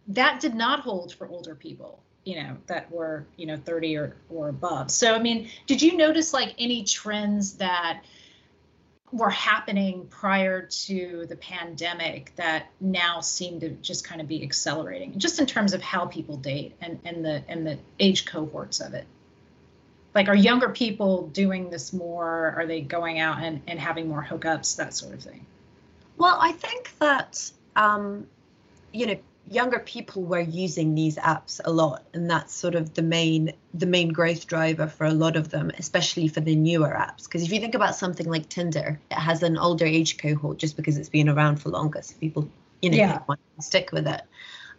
that 0.08 0.40
did 0.40 0.54
not 0.54 0.80
hold 0.80 1.12
for 1.14 1.28
older 1.28 1.54
people, 1.54 2.02
you 2.24 2.42
know, 2.42 2.56
that 2.66 2.90
were, 2.90 3.26
you 3.36 3.46
know, 3.46 3.56
30 3.56 3.96
or, 3.96 4.16
or 4.30 4.48
above. 4.48 4.90
So, 4.90 5.14
I 5.14 5.18
mean, 5.18 5.50
did 5.66 5.82
you 5.82 5.96
notice 5.96 6.32
like 6.32 6.54
any 6.58 6.84
trends 6.84 7.54
that 7.54 8.02
were 9.12 9.30
happening 9.30 10.06
prior 10.08 10.62
to 10.62 11.26
the 11.28 11.36
pandemic 11.36 12.32
that 12.36 12.66
now 12.80 13.20
seem 13.20 13.60
to 13.60 13.70
just 13.70 14.04
kind 14.04 14.20
of 14.20 14.28
be 14.28 14.42
accelerating, 14.42 15.18
just 15.18 15.40
in 15.40 15.46
terms 15.46 15.74
of 15.74 15.82
how 15.82 16.06
people 16.06 16.36
date 16.36 16.74
and, 16.80 16.98
and 17.04 17.24
the 17.24 17.42
and 17.48 17.66
the 17.66 17.78
age 17.98 18.24
cohorts 18.24 18.80
of 18.80 18.94
it? 18.94 19.06
Like, 20.14 20.28
are 20.28 20.34
younger 20.34 20.70
people 20.70 21.28
doing 21.28 21.70
this 21.70 21.92
more? 21.92 22.54
Are 22.56 22.66
they 22.66 22.80
going 22.80 23.18
out 23.18 23.42
and, 23.42 23.62
and 23.66 23.78
having 23.78 24.08
more 24.08 24.26
hookups, 24.28 24.76
that 24.76 24.94
sort 24.94 25.14
of 25.14 25.22
thing? 25.22 25.44
Well, 26.18 26.36
I 26.40 26.52
think 26.52 26.92
that 26.98 27.50
um, 27.76 28.26
you 28.92 29.06
know 29.06 29.16
younger 29.50 29.78
people 29.78 30.24
were 30.24 30.40
using 30.40 30.94
these 30.94 31.16
apps 31.16 31.60
a 31.64 31.70
lot, 31.70 32.04
and 32.12 32.30
that's 32.30 32.52
sort 32.52 32.74
of 32.74 32.94
the 32.94 33.02
main 33.02 33.52
the 33.72 33.86
main 33.86 34.08
growth 34.08 34.46
driver 34.46 34.88
for 34.88 35.06
a 35.06 35.12
lot 35.12 35.36
of 35.36 35.50
them, 35.50 35.70
especially 35.78 36.28
for 36.28 36.40
the 36.40 36.56
newer 36.56 36.90
apps. 36.90 37.24
Because 37.24 37.42
if 37.42 37.52
you 37.52 37.60
think 37.60 37.74
about 37.74 37.94
something 37.94 38.28
like 38.28 38.48
Tinder, 38.48 39.00
it 39.10 39.14
has 39.14 39.42
an 39.42 39.56
older 39.56 39.86
age 39.86 40.18
cohort 40.18 40.58
just 40.58 40.76
because 40.76 40.98
it's 40.98 41.08
been 41.08 41.28
around 41.28 41.56
for 41.62 41.70
longer, 41.70 42.02
so 42.02 42.14
people 42.18 42.50
you 42.82 42.90
know 42.90 42.96
yeah. 42.96 43.20
stick 43.60 43.92
with 43.92 44.06
it. 44.06 44.22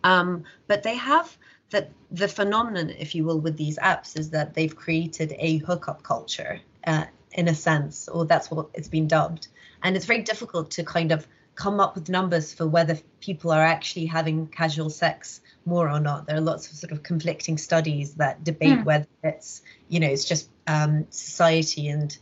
Um, 0.04 0.44
but 0.68 0.84
they 0.84 0.96
have 0.96 1.36
that 1.72 1.92
the 2.12 2.28
phenomenon, 2.28 2.90
if 2.90 3.16
you 3.16 3.24
will, 3.24 3.40
with 3.40 3.58
these 3.58 3.78
apps 3.78 4.20
is 4.20 4.32
that 4.32 4.54
they've 4.54 4.76
created 4.76 5.34
a 5.40 5.58
hookup 5.58 6.04
culture. 6.04 6.60
Uh, 6.86 7.06
in 7.34 7.48
a 7.48 7.54
sense, 7.54 8.08
or 8.08 8.26
that's 8.26 8.50
what 8.50 8.70
it's 8.74 8.88
been 8.88 9.08
dubbed. 9.08 9.48
And 9.84 9.96
it's 9.96 10.06
very 10.06 10.22
difficult 10.22 10.72
to 10.72 10.84
kind 10.84 11.12
of 11.12 11.28
come 11.56 11.82
up 11.82 11.96
with 11.96 12.08
numbers 12.08 12.54
for 12.54 12.66
whether 12.66 12.98
people 13.20 13.52
are 13.52 13.62
actually 13.62 14.06
having 14.06 14.48
casual 14.48 14.90
sex 14.90 15.42
more 15.66 15.90
or 15.90 16.00
not. 16.00 16.26
There 16.26 16.38
are 16.38 16.42
lots 16.42 16.72
of 16.72 16.78
sort 16.78 16.94
of 16.94 17.04
conflicting 17.04 17.58
studies 17.58 18.14
that 18.16 18.44
debate 18.44 18.80
mm. 18.80 18.86
whether 18.86 19.08
it's, 19.24 19.62
you 19.90 20.00
know, 20.00 20.08
it's 20.08 20.24
just 20.24 20.50
um, 20.68 21.06
society 21.10 21.90
and 21.90 22.18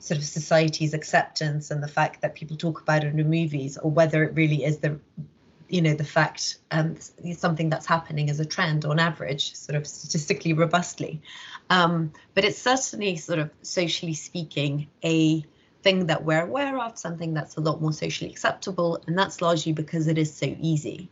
sort 0.00 0.18
of 0.18 0.24
society's 0.24 0.92
acceptance 0.92 1.70
and 1.70 1.82
the 1.82 1.88
fact 1.88 2.22
that 2.22 2.34
people 2.34 2.56
talk 2.56 2.80
about 2.80 3.04
it 3.04 3.08
in 3.08 3.16
the 3.16 3.24
movies, 3.24 3.78
or 3.78 3.90
whether 3.90 4.24
it 4.24 4.34
really 4.34 4.64
is 4.64 4.78
the, 4.78 4.98
you 5.68 5.82
know, 5.82 5.94
the 5.94 6.02
fact 6.04 6.56
um, 6.72 6.96
something 7.36 7.70
that's 7.70 7.86
happening 7.86 8.28
as 8.28 8.40
a 8.40 8.44
trend 8.44 8.84
on 8.84 8.98
average, 8.98 9.54
sort 9.54 9.76
of 9.76 9.86
statistically 9.86 10.52
robustly. 10.52 11.20
Um, 11.68 12.12
but 12.34 12.44
it's 12.44 12.58
certainly 12.58 13.16
sort 13.16 13.38
of 13.38 13.50
socially 13.62 14.14
speaking 14.14 14.88
a 15.04 15.44
thing 15.82 16.06
that 16.06 16.24
we're 16.24 16.42
aware 16.42 16.78
of, 16.78 16.98
something 16.98 17.34
that's 17.34 17.56
a 17.56 17.60
lot 17.60 17.80
more 17.80 17.92
socially 17.92 18.30
acceptable, 18.30 19.02
and 19.06 19.18
that's 19.18 19.40
largely 19.40 19.72
because 19.72 20.06
it 20.06 20.18
is 20.18 20.32
so 20.32 20.54
easy 20.60 21.08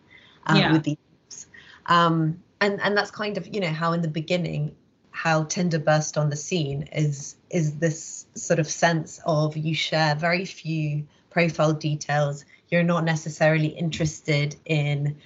uh, 0.47 0.57
yeah. 0.57 0.73
with 0.73 0.85
these. 0.85 1.47
Um, 1.87 2.43
and 2.61 2.81
and 2.83 2.97
that's 2.97 3.11
kind 3.11 3.39
of 3.39 3.47
you 3.55 3.61
know 3.61 3.73
how 3.73 3.93
in 3.93 4.03
the 4.03 4.09
beginning 4.09 4.75
how 5.11 5.43
Tinder 5.45 5.81
burst 5.81 6.17
on 6.17 6.31
the 6.31 6.37
scene 6.37 6.89
is 6.93 7.37
is 7.51 7.79
this 7.79 8.27
sort 8.35 8.61
of 8.61 8.69
sense 8.69 9.21
of 9.25 9.57
you 9.57 9.75
share 9.75 10.15
very 10.15 10.45
few 10.45 11.07
profile 11.31 11.73
details. 11.73 12.45
You're 12.69 12.85
not 12.85 13.05
necessarily 13.05 13.67
interested 13.67 14.55
in, 14.65 15.17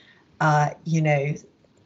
uh, 0.40 0.70
you 0.84 1.02
know, 1.02 1.34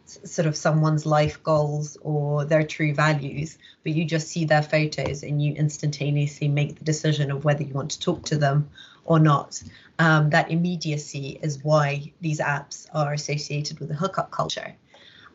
sort 0.06 0.46
of 0.46 0.56
someone's 0.56 1.04
life 1.06 1.42
goals 1.42 1.96
or 2.00 2.44
their 2.44 2.62
true 2.62 2.94
values, 2.94 3.58
but 3.82 3.92
you 3.92 4.04
just 4.04 4.28
see 4.28 4.44
their 4.44 4.62
photos 4.62 5.22
and 5.22 5.42
you 5.42 5.54
instantaneously 5.54 6.48
make 6.48 6.78
the 6.78 6.84
decision 6.84 7.30
of 7.30 7.44
whether 7.44 7.62
you 7.62 7.74
want 7.74 7.90
to 7.90 8.00
talk 8.00 8.24
to 8.24 8.36
them 8.36 8.70
or 9.04 9.18
not. 9.18 9.62
Um, 9.98 10.30
that 10.30 10.50
immediacy 10.50 11.38
is 11.42 11.62
why 11.64 12.12
these 12.20 12.40
apps 12.40 12.86
are 12.92 13.12
associated 13.12 13.80
with 13.80 13.88
the 13.88 13.94
hookup 13.94 14.30
culture. 14.30 14.74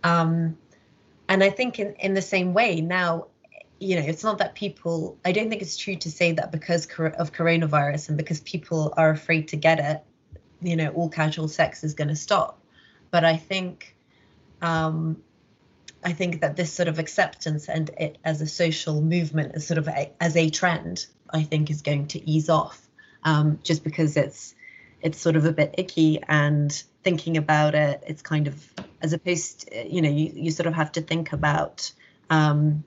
Um, 0.04 0.58
and 1.28 1.44
I 1.44 1.50
think 1.50 1.80
in, 1.80 1.96
in 1.96 2.14
the 2.14 2.22
same 2.22 2.54
way 2.54 2.82
now, 2.82 3.28
you 3.80 3.96
know, 3.96 4.06
it's 4.06 4.24
not 4.24 4.38
that 4.38 4.54
people, 4.54 5.18
I 5.26 5.32
don't 5.32 5.50
think 5.50 5.62
it's 5.62 5.78
true 5.78 5.96
to 5.96 6.12
say 6.12 6.34
that 6.34 6.52
because 6.52 6.86
of 6.86 7.34
coronavirus 7.34 8.10
and 8.10 8.18
because 8.18 8.40
people 8.42 8.94
are 8.96 9.10
afraid 9.10 9.48
to 9.50 9.56
get 9.56 9.80
it, 9.80 10.04
you 10.62 10.76
know, 10.76 10.90
all 10.90 11.10
casual 11.10 11.48
sex 11.48 11.84
is 11.84 11.96
going 11.96 12.10
to 12.10 12.16
stop. 12.16 12.62
But 13.10 13.26
I 13.26 13.38
think 13.38 13.91
um, 14.62 15.22
I 16.04 16.14
think 16.14 16.42
that 16.42 16.56
this 16.56 16.72
sort 16.74 16.88
of 16.88 17.00
acceptance 17.00 17.70
and 17.70 17.90
it 17.98 18.18
as 18.24 18.42
a 18.42 18.48
social 18.48 19.02
movement, 19.02 19.54
as 19.56 19.68
sort 19.68 19.78
of 19.78 19.88
a, 19.88 20.12
as 20.20 20.36
a 20.36 20.50
trend, 20.50 21.06
I 21.30 21.44
think 21.44 21.70
is 21.70 21.82
going 21.82 22.08
to 22.08 22.30
ease 22.30 22.50
off, 22.50 22.82
um, 23.24 23.60
just 23.64 23.84
because 23.84 24.18
it's 24.18 24.56
it's 25.02 25.20
sort 25.20 25.36
of 25.36 25.46
a 25.46 25.52
bit 25.52 25.76
icky 25.78 26.22
and 26.28 26.84
thinking 27.04 27.38
about 27.38 27.76
it, 27.76 28.04
it's 28.06 28.22
kind 28.22 28.48
of 28.48 28.74
as 29.02 29.14
opposed, 29.14 29.68
to, 29.68 29.92
you 29.92 30.02
know, 30.02 30.10
you, 30.10 30.32
you 30.36 30.52
sort 30.52 30.68
of 30.68 30.74
have 30.74 30.92
to 30.92 31.02
think 31.02 31.34
about 31.34 31.92
um, 32.30 32.84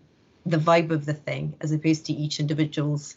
the 0.47 0.59
vibe 0.59 0.91
of 0.91 1.07
the 1.07 1.15
thing 1.15 1.57
as 1.61 1.73
opposed 1.73 2.07
to 2.07 2.13
each 2.13 2.39
individual's 2.39 3.17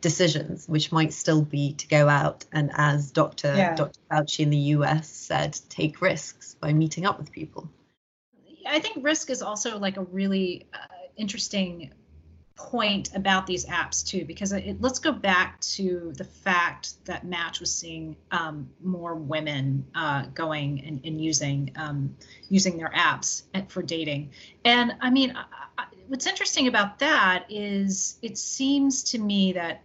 decisions, 0.00 0.68
which 0.68 0.90
might 0.92 1.12
still 1.12 1.42
be 1.42 1.74
to 1.74 1.86
go 1.88 2.08
out 2.08 2.44
and, 2.52 2.70
as 2.74 3.10
Dr. 3.10 3.54
Yeah. 3.56 3.74
Dr. 3.74 3.98
Fauci 4.10 4.40
in 4.40 4.50
the 4.50 4.56
US 4.56 5.08
said, 5.08 5.58
take 5.68 6.00
risks 6.00 6.56
by 6.60 6.72
meeting 6.72 7.06
up 7.06 7.18
with 7.18 7.30
people. 7.32 7.70
I 8.74 8.80
think 8.80 9.04
risk 9.04 9.30
is 9.30 9.42
also 9.42 9.78
like 9.78 9.96
a 9.96 10.02
really 10.04 10.66
uh, 10.74 10.78
interesting 11.16 11.92
point 12.56 13.14
about 13.14 13.46
these 13.46 13.66
apps 13.66 14.06
too, 14.06 14.24
because 14.24 14.52
it, 14.52 14.80
let's 14.80 14.98
go 14.98 15.12
back 15.12 15.60
to 15.60 16.12
the 16.16 16.24
fact 16.24 17.04
that 17.04 17.24
Match 17.24 17.60
was 17.60 17.72
seeing 17.72 18.16
um, 18.30 18.68
more 18.82 19.14
women 19.14 19.86
uh, 19.94 20.26
going 20.34 20.84
and, 20.84 21.00
and 21.04 21.20
using 21.20 21.72
um, 21.76 22.16
using 22.48 22.76
their 22.76 22.90
apps 22.90 23.42
for 23.68 23.82
dating. 23.82 24.30
And 24.64 24.94
I 25.00 25.10
mean, 25.10 25.36
I, 25.78 25.84
what's 26.08 26.26
interesting 26.26 26.68
about 26.68 26.98
that 27.00 27.44
is 27.48 28.18
it 28.22 28.38
seems 28.38 29.02
to 29.04 29.18
me 29.18 29.52
that 29.52 29.82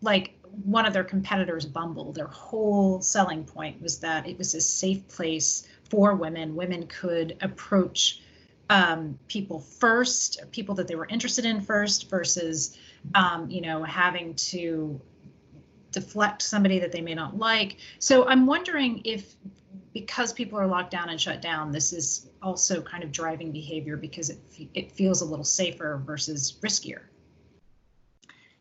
like 0.00 0.38
one 0.64 0.86
of 0.86 0.92
their 0.92 1.04
competitors, 1.04 1.66
Bumble, 1.66 2.12
their 2.12 2.28
whole 2.28 3.00
selling 3.00 3.44
point 3.44 3.80
was 3.82 3.98
that 4.00 4.26
it 4.26 4.38
was 4.38 4.54
a 4.54 4.60
safe 4.60 5.06
place 5.08 5.68
for 5.90 6.14
women. 6.14 6.54
Women 6.54 6.86
could 6.86 7.36
approach 7.40 8.20
um, 8.68 9.18
people 9.28 9.60
first, 9.60 10.40
people 10.50 10.74
that 10.74 10.88
they 10.88 10.96
were 10.96 11.06
interested 11.06 11.44
in 11.44 11.60
first, 11.60 12.10
versus 12.10 12.76
um, 13.14 13.48
you 13.50 13.60
know 13.60 13.82
having 13.82 14.34
to 14.34 15.00
deflect 15.92 16.42
somebody 16.42 16.78
that 16.78 16.92
they 16.92 17.00
may 17.00 17.14
not 17.14 17.38
like. 17.38 17.76
So 17.98 18.26
I'm 18.28 18.46
wondering 18.46 19.02
if 19.04 19.36
because 19.92 20.32
people 20.32 20.58
are 20.58 20.66
locked 20.66 20.90
down 20.90 21.08
and 21.08 21.18
shut 21.18 21.40
down, 21.40 21.72
this 21.72 21.92
is 21.92 22.28
also 22.42 22.82
kind 22.82 23.02
of 23.02 23.12
driving 23.12 23.52
behavior 23.52 23.96
because 23.96 24.30
it 24.30 24.38
it 24.74 24.92
feels 24.92 25.20
a 25.20 25.24
little 25.24 25.44
safer 25.44 26.02
versus 26.04 26.58
riskier. 26.60 27.02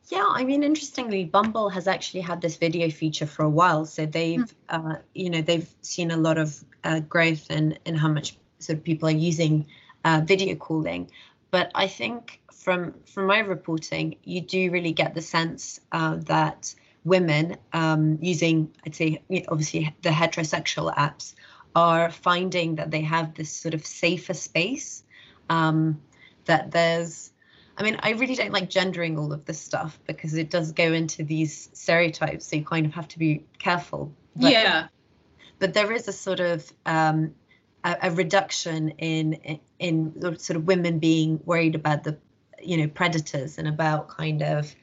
Yeah, 0.07 0.25
I 0.27 0.43
mean, 0.43 0.63
interestingly, 0.63 1.25
Bumble 1.25 1.69
has 1.69 1.87
actually 1.87 2.21
had 2.21 2.39
this 2.39 2.57
video 2.57 2.89
feature 2.91 3.25
for 3.25 3.43
a 3.43 3.49
while, 3.49 3.85
so 3.85 4.05
they've, 4.05 4.39
mm. 4.39 4.53
uh, 4.69 4.97
you 5.15 5.31
know, 5.31 5.41
they've 5.41 5.67
seen 5.81 6.11
a 6.11 6.17
lot 6.17 6.37
of 6.37 6.63
uh, 6.83 6.99
growth 6.99 7.49
in 7.49 7.77
in 7.85 7.95
how 7.95 8.09
much 8.09 8.37
sort 8.59 8.77
of 8.77 8.83
people 8.83 9.09
are 9.09 9.11
using 9.11 9.65
uh, 10.03 10.21
video 10.23 10.55
calling. 10.55 11.09
But 11.49 11.71
I 11.73 11.87
think 11.87 12.39
from 12.53 12.93
from 13.05 13.25
my 13.25 13.39
reporting, 13.39 14.17
you 14.23 14.41
do 14.41 14.69
really 14.69 14.93
get 14.93 15.15
the 15.15 15.21
sense 15.21 15.79
uh, 15.91 16.17
that 16.25 16.75
women 17.03 17.57
um, 17.73 18.19
using, 18.21 18.71
I'd 18.85 18.95
say, 18.95 19.23
obviously 19.47 19.95
the 20.01 20.09
heterosexual 20.09 20.93
apps 20.95 21.33
are 21.75 22.11
finding 22.11 22.75
that 22.75 22.91
they 22.91 23.01
have 23.01 23.33
this 23.33 23.51
sort 23.51 23.73
of 23.73 23.85
safer 23.85 24.33
space. 24.33 25.03
Um, 25.49 26.01
that 26.45 26.71
there's 26.71 27.31
I 27.77 27.83
mean, 27.83 27.97
I 28.01 28.11
really 28.11 28.35
don't 28.35 28.51
like 28.51 28.69
gendering 28.69 29.17
all 29.17 29.33
of 29.33 29.45
this 29.45 29.59
stuff 29.59 29.99
because 30.07 30.33
it 30.33 30.49
does 30.49 30.71
go 30.71 30.93
into 30.93 31.23
these 31.23 31.69
stereotypes. 31.73 32.47
So 32.47 32.55
you 32.55 32.63
kind 32.63 32.85
of 32.85 32.93
have 32.93 33.07
to 33.09 33.19
be 33.19 33.43
careful. 33.59 34.13
But, 34.35 34.51
yeah. 34.51 34.87
But 35.59 35.73
there 35.73 35.91
is 35.91 36.07
a 36.07 36.13
sort 36.13 36.39
of 36.39 36.71
um, 36.85 37.33
a, 37.83 37.97
a, 38.03 38.11
reduction 38.11 38.89
in 38.91 39.59
in 39.79 40.39
sort 40.39 40.57
of 40.57 40.67
women 40.67 40.99
being 40.99 41.39
worried 41.45 41.75
about 41.75 42.03
the, 42.03 42.17
you 42.61 42.77
know, 42.77 42.87
predators 42.87 43.57
and 43.57 43.67
about 43.67 44.07
kind 44.07 44.41
of, 44.41 44.73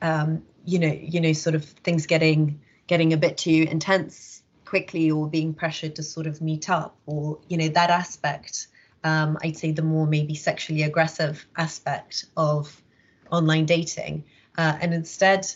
um, 0.00 0.42
you 0.64 0.78
know, 0.78 0.92
you 0.92 1.20
know, 1.20 1.32
sort 1.32 1.54
of 1.54 1.64
things 1.64 2.06
getting 2.06 2.60
getting 2.86 3.12
a 3.12 3.16
bit 3.16 3.36
too 3.36 3.66
intense 3.70 4.42
quickly 4.64 5.10
or 5.10 5.28
being 5.28 5.54
pressured 5.54 5.96
to 5.96 6.02
sort 6.02 6.26
of 6.26 6.40
meet 6.40 6.68
up 6.68 6.96
or 7.06 7.38
you 7.48 7.56
know 7.56 7.68
that 7.68 7.88
aspect 7.88 8.66
um, 9.06 9.38
I'd 9.40 9.56
say 9.56 9.70
the 9.70 9.82
more 9.82 10.04
maybe 10.04 10.34
sexually 10.34 10.82
aggressive 10.82 11.46
aspect 11.56 12.24
of 12.36 12.82
online 13.30 13.64
dating. 13.64 14.24
Uh, 14.58 14.76
and 14.80 14.92
instead, 14.92 15.46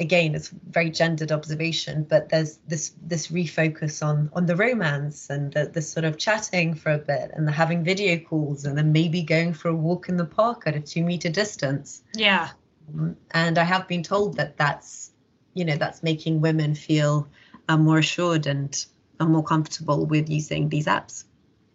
again, 0.00 0.34
it's 0.34 0.48
very 0.48 0.90
gendered 0.90 1.30
observation, 1.30 2.02
but 2.02 2.28
there's 2.28 2.58
this 2.66 2.92
this 3.00 3.28
refocus 3.28 4.04
on 4.04 4.30
on 4.32 4.46
the 4.46 4.56
romance 4.56 5.30
and 5.30 5.52
the, 5.52 5.66
the 5.66 5.80
sort 5.80 6.06
of 6.06 6.18
chatting 6.18 6.74
for 6.74 6.90
a 6.90 6.98
bit 6.98 7.30
and 7.34 7.46
the 7.46 7.52
having 7.52 7.84
video 7.84 8.18
calls 8.18 8.64
and 8.64 8.76
then 8.76 8.90
maybe 8.90 9.22
going 9.22 9.52
for 9.52 9.68
a 9.68 9.74
walk 9.74 10.08
in 10.08 10.16
the 10.16 10.24
park 10.24 10.64
at 10.66 10.74
a 10.74 10.80
two 10.80 11.04
meter 11.04 11.30
distance. 11.30 12.02
Yeah. 12.14 12.48
Um, 12.88 13.16
and 13.30 13.58
I 13.58 13.64
have 13.64 13.86
been 13.86 14.02
told 14.02 14.38
that 14.38 14.56
that's, 14.56 15.12
you 15.54 15.64
know, 15.64 15.76
that's 15.76 16.02
making 16.02 16.40
women 16.40 16.74
feel 16.74 17.28
uh, 17.68 17.76
more 17.76 17.98
assured 17.98 18.48
and 18.48 18.86
are 19.20 19.28
more 19.28 19.44
comfortable 19.44 20.04
with 20.04 20.28
using 20.28 20.68
these 20.68 20.86
apps. 20.86 21.24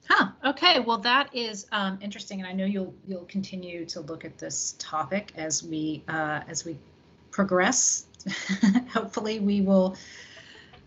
Huh. 0.09 0.29
Okay. 0.45 0.79
Well, 0.79 0.97
that 0.99 1.33
is 1.33 1.65
um, 1.71 1.97
interesting, 2.01 2.39
and 2.39 2.47
I 2.47 2.53
know 2.53 2.65
you'll 2.65 2.93
you'll 3.07 3.25
continue 3.25 3.85
to 3.85 4.01
look 4.01 4.25
at 4.25 4.37
this 4.37 4.75
topic 4.77 5.31
as 5.35 5.63
we 5.63 6.03
uh, 6.07 6.41
as 6.47 6.65
we 6.65 6.77
progress. 7.31 8.05
Hopefully, 8.93 9.39
we 9.39 9.61
will 9.61 9.95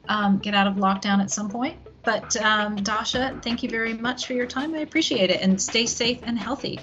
um, 0.08 0.38
get 0.38 0.54
out 0.54 0.66
of 0.66 0.74
lockdown 0.74 1.20
at 1.20 1.30
some 1.30 1.48
point. 1.48 1.78
But 2.02 2.36
um, 2.36 2.76
Dasha, 2.76 3.38
thank 3.42 3.62
you 3.62 3.68
very 3.68 3.94
much 3.94 4.26
for 4.26 4.34
your 4.34 4.46
time. 4.46 4.74
I 4.74 4.78
appreciate 4.78 5.30
it, 5.30 5.40
and 5.40 5.60
stay 5.60 5.86
safe 5.86 6.20
and 6.22 6.38
healthy. 6.38 6.78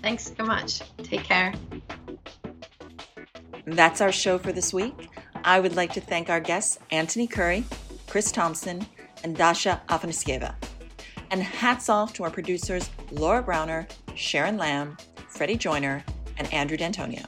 Thanks 0.00 0.32
so 0.36 0.44
much. 0.44 0.80
Take 0.98 1.24
care. 1.24 1.52
That's 3.66 4.00
our 4.00 4.12
show 4.12 4.38
for 4.38 4.52
this 4.52 4.72
week. 4.72 5.08
I 5.42 5.60
would 5.60 5.76
like 5.76 5.92
to 5.94 6.00
thank 6.00 6.30
our 6.30 6.40
guests 6.40 6.78
Antony 6.90 7.26
Currie, 7.26 7.64
Chris 8.06 8.30
Thompson, 8.30 8.86
and 9.22 9.36
Dasha 9.36 9.82
Afanasieva. 9.88 10.54
And 11.34 11.42
hats 11.42 11.88
off 11.88 12.12
to 12.12 12.22
our 12.22 12.30
producers 12.30 12.88
Laura 13.10 13.42
Browner, 13.42 13.88
Sharon 14.14 14.56
Lamb, 14.56 14.96
Freddie 15.26 15.56
Joyner, 15.56 16.04
and 16.36 16.54
Andrew 16.54 16.76
D'Antonio. 16.76 17.24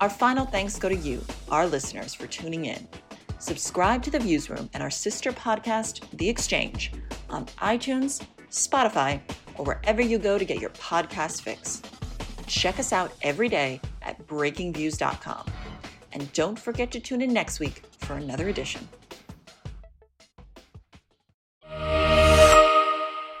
Our 0.00 0.08
final 0.08 0.46
thanks 0.46 0.78
go 0.78 0.88
to 0.88 0.96
you, 0.96 1.22
our 1.50 1.66
listeners, 1.66 2.14
for 2.14 2.26
tuning 2.26 2.64
in. 2.64 2.88
Subscribe 3.38 4.02
to 4.04 4.10
The 4.10 4.18
Viewsroom 4.18 4.70
and 4.72 4.82
our 4.82 4.88
sister 4.88 5.30
podcast, 5.30 6.08
The 6.16 6.26
Exchange, 6.26 6.90
on 7.28 7.44
iTunes, 7.58 8.26
Spotify, 8.48 9.20
or 9.58 9.66
wherever 9.66 10.00
you 10.00 10.16
go 10.16 10.38
to 10.38 10.44
get 10.46 10.58
your 10.58 10.70
podcast 10.70 11.42
fix. 11.42 11.82
Check 12.46 12.78
us 12.78 12.94
out 12.94 13.12
every 13.20 13.50
day 13.50 13.78
at 14.00 14.26
breakingviews.com. 14.26 15.44
And 16.14 16.32
don't 16.32 16.58
forget 16.58 16.90
to 16.92 16.98
tune 16.98 17.20
in 17.20 17.34
next 17.34 17.60
week 17.60 17.82
for 17.98 18.14
another 18.14 18.48
edition. 18.48 18.88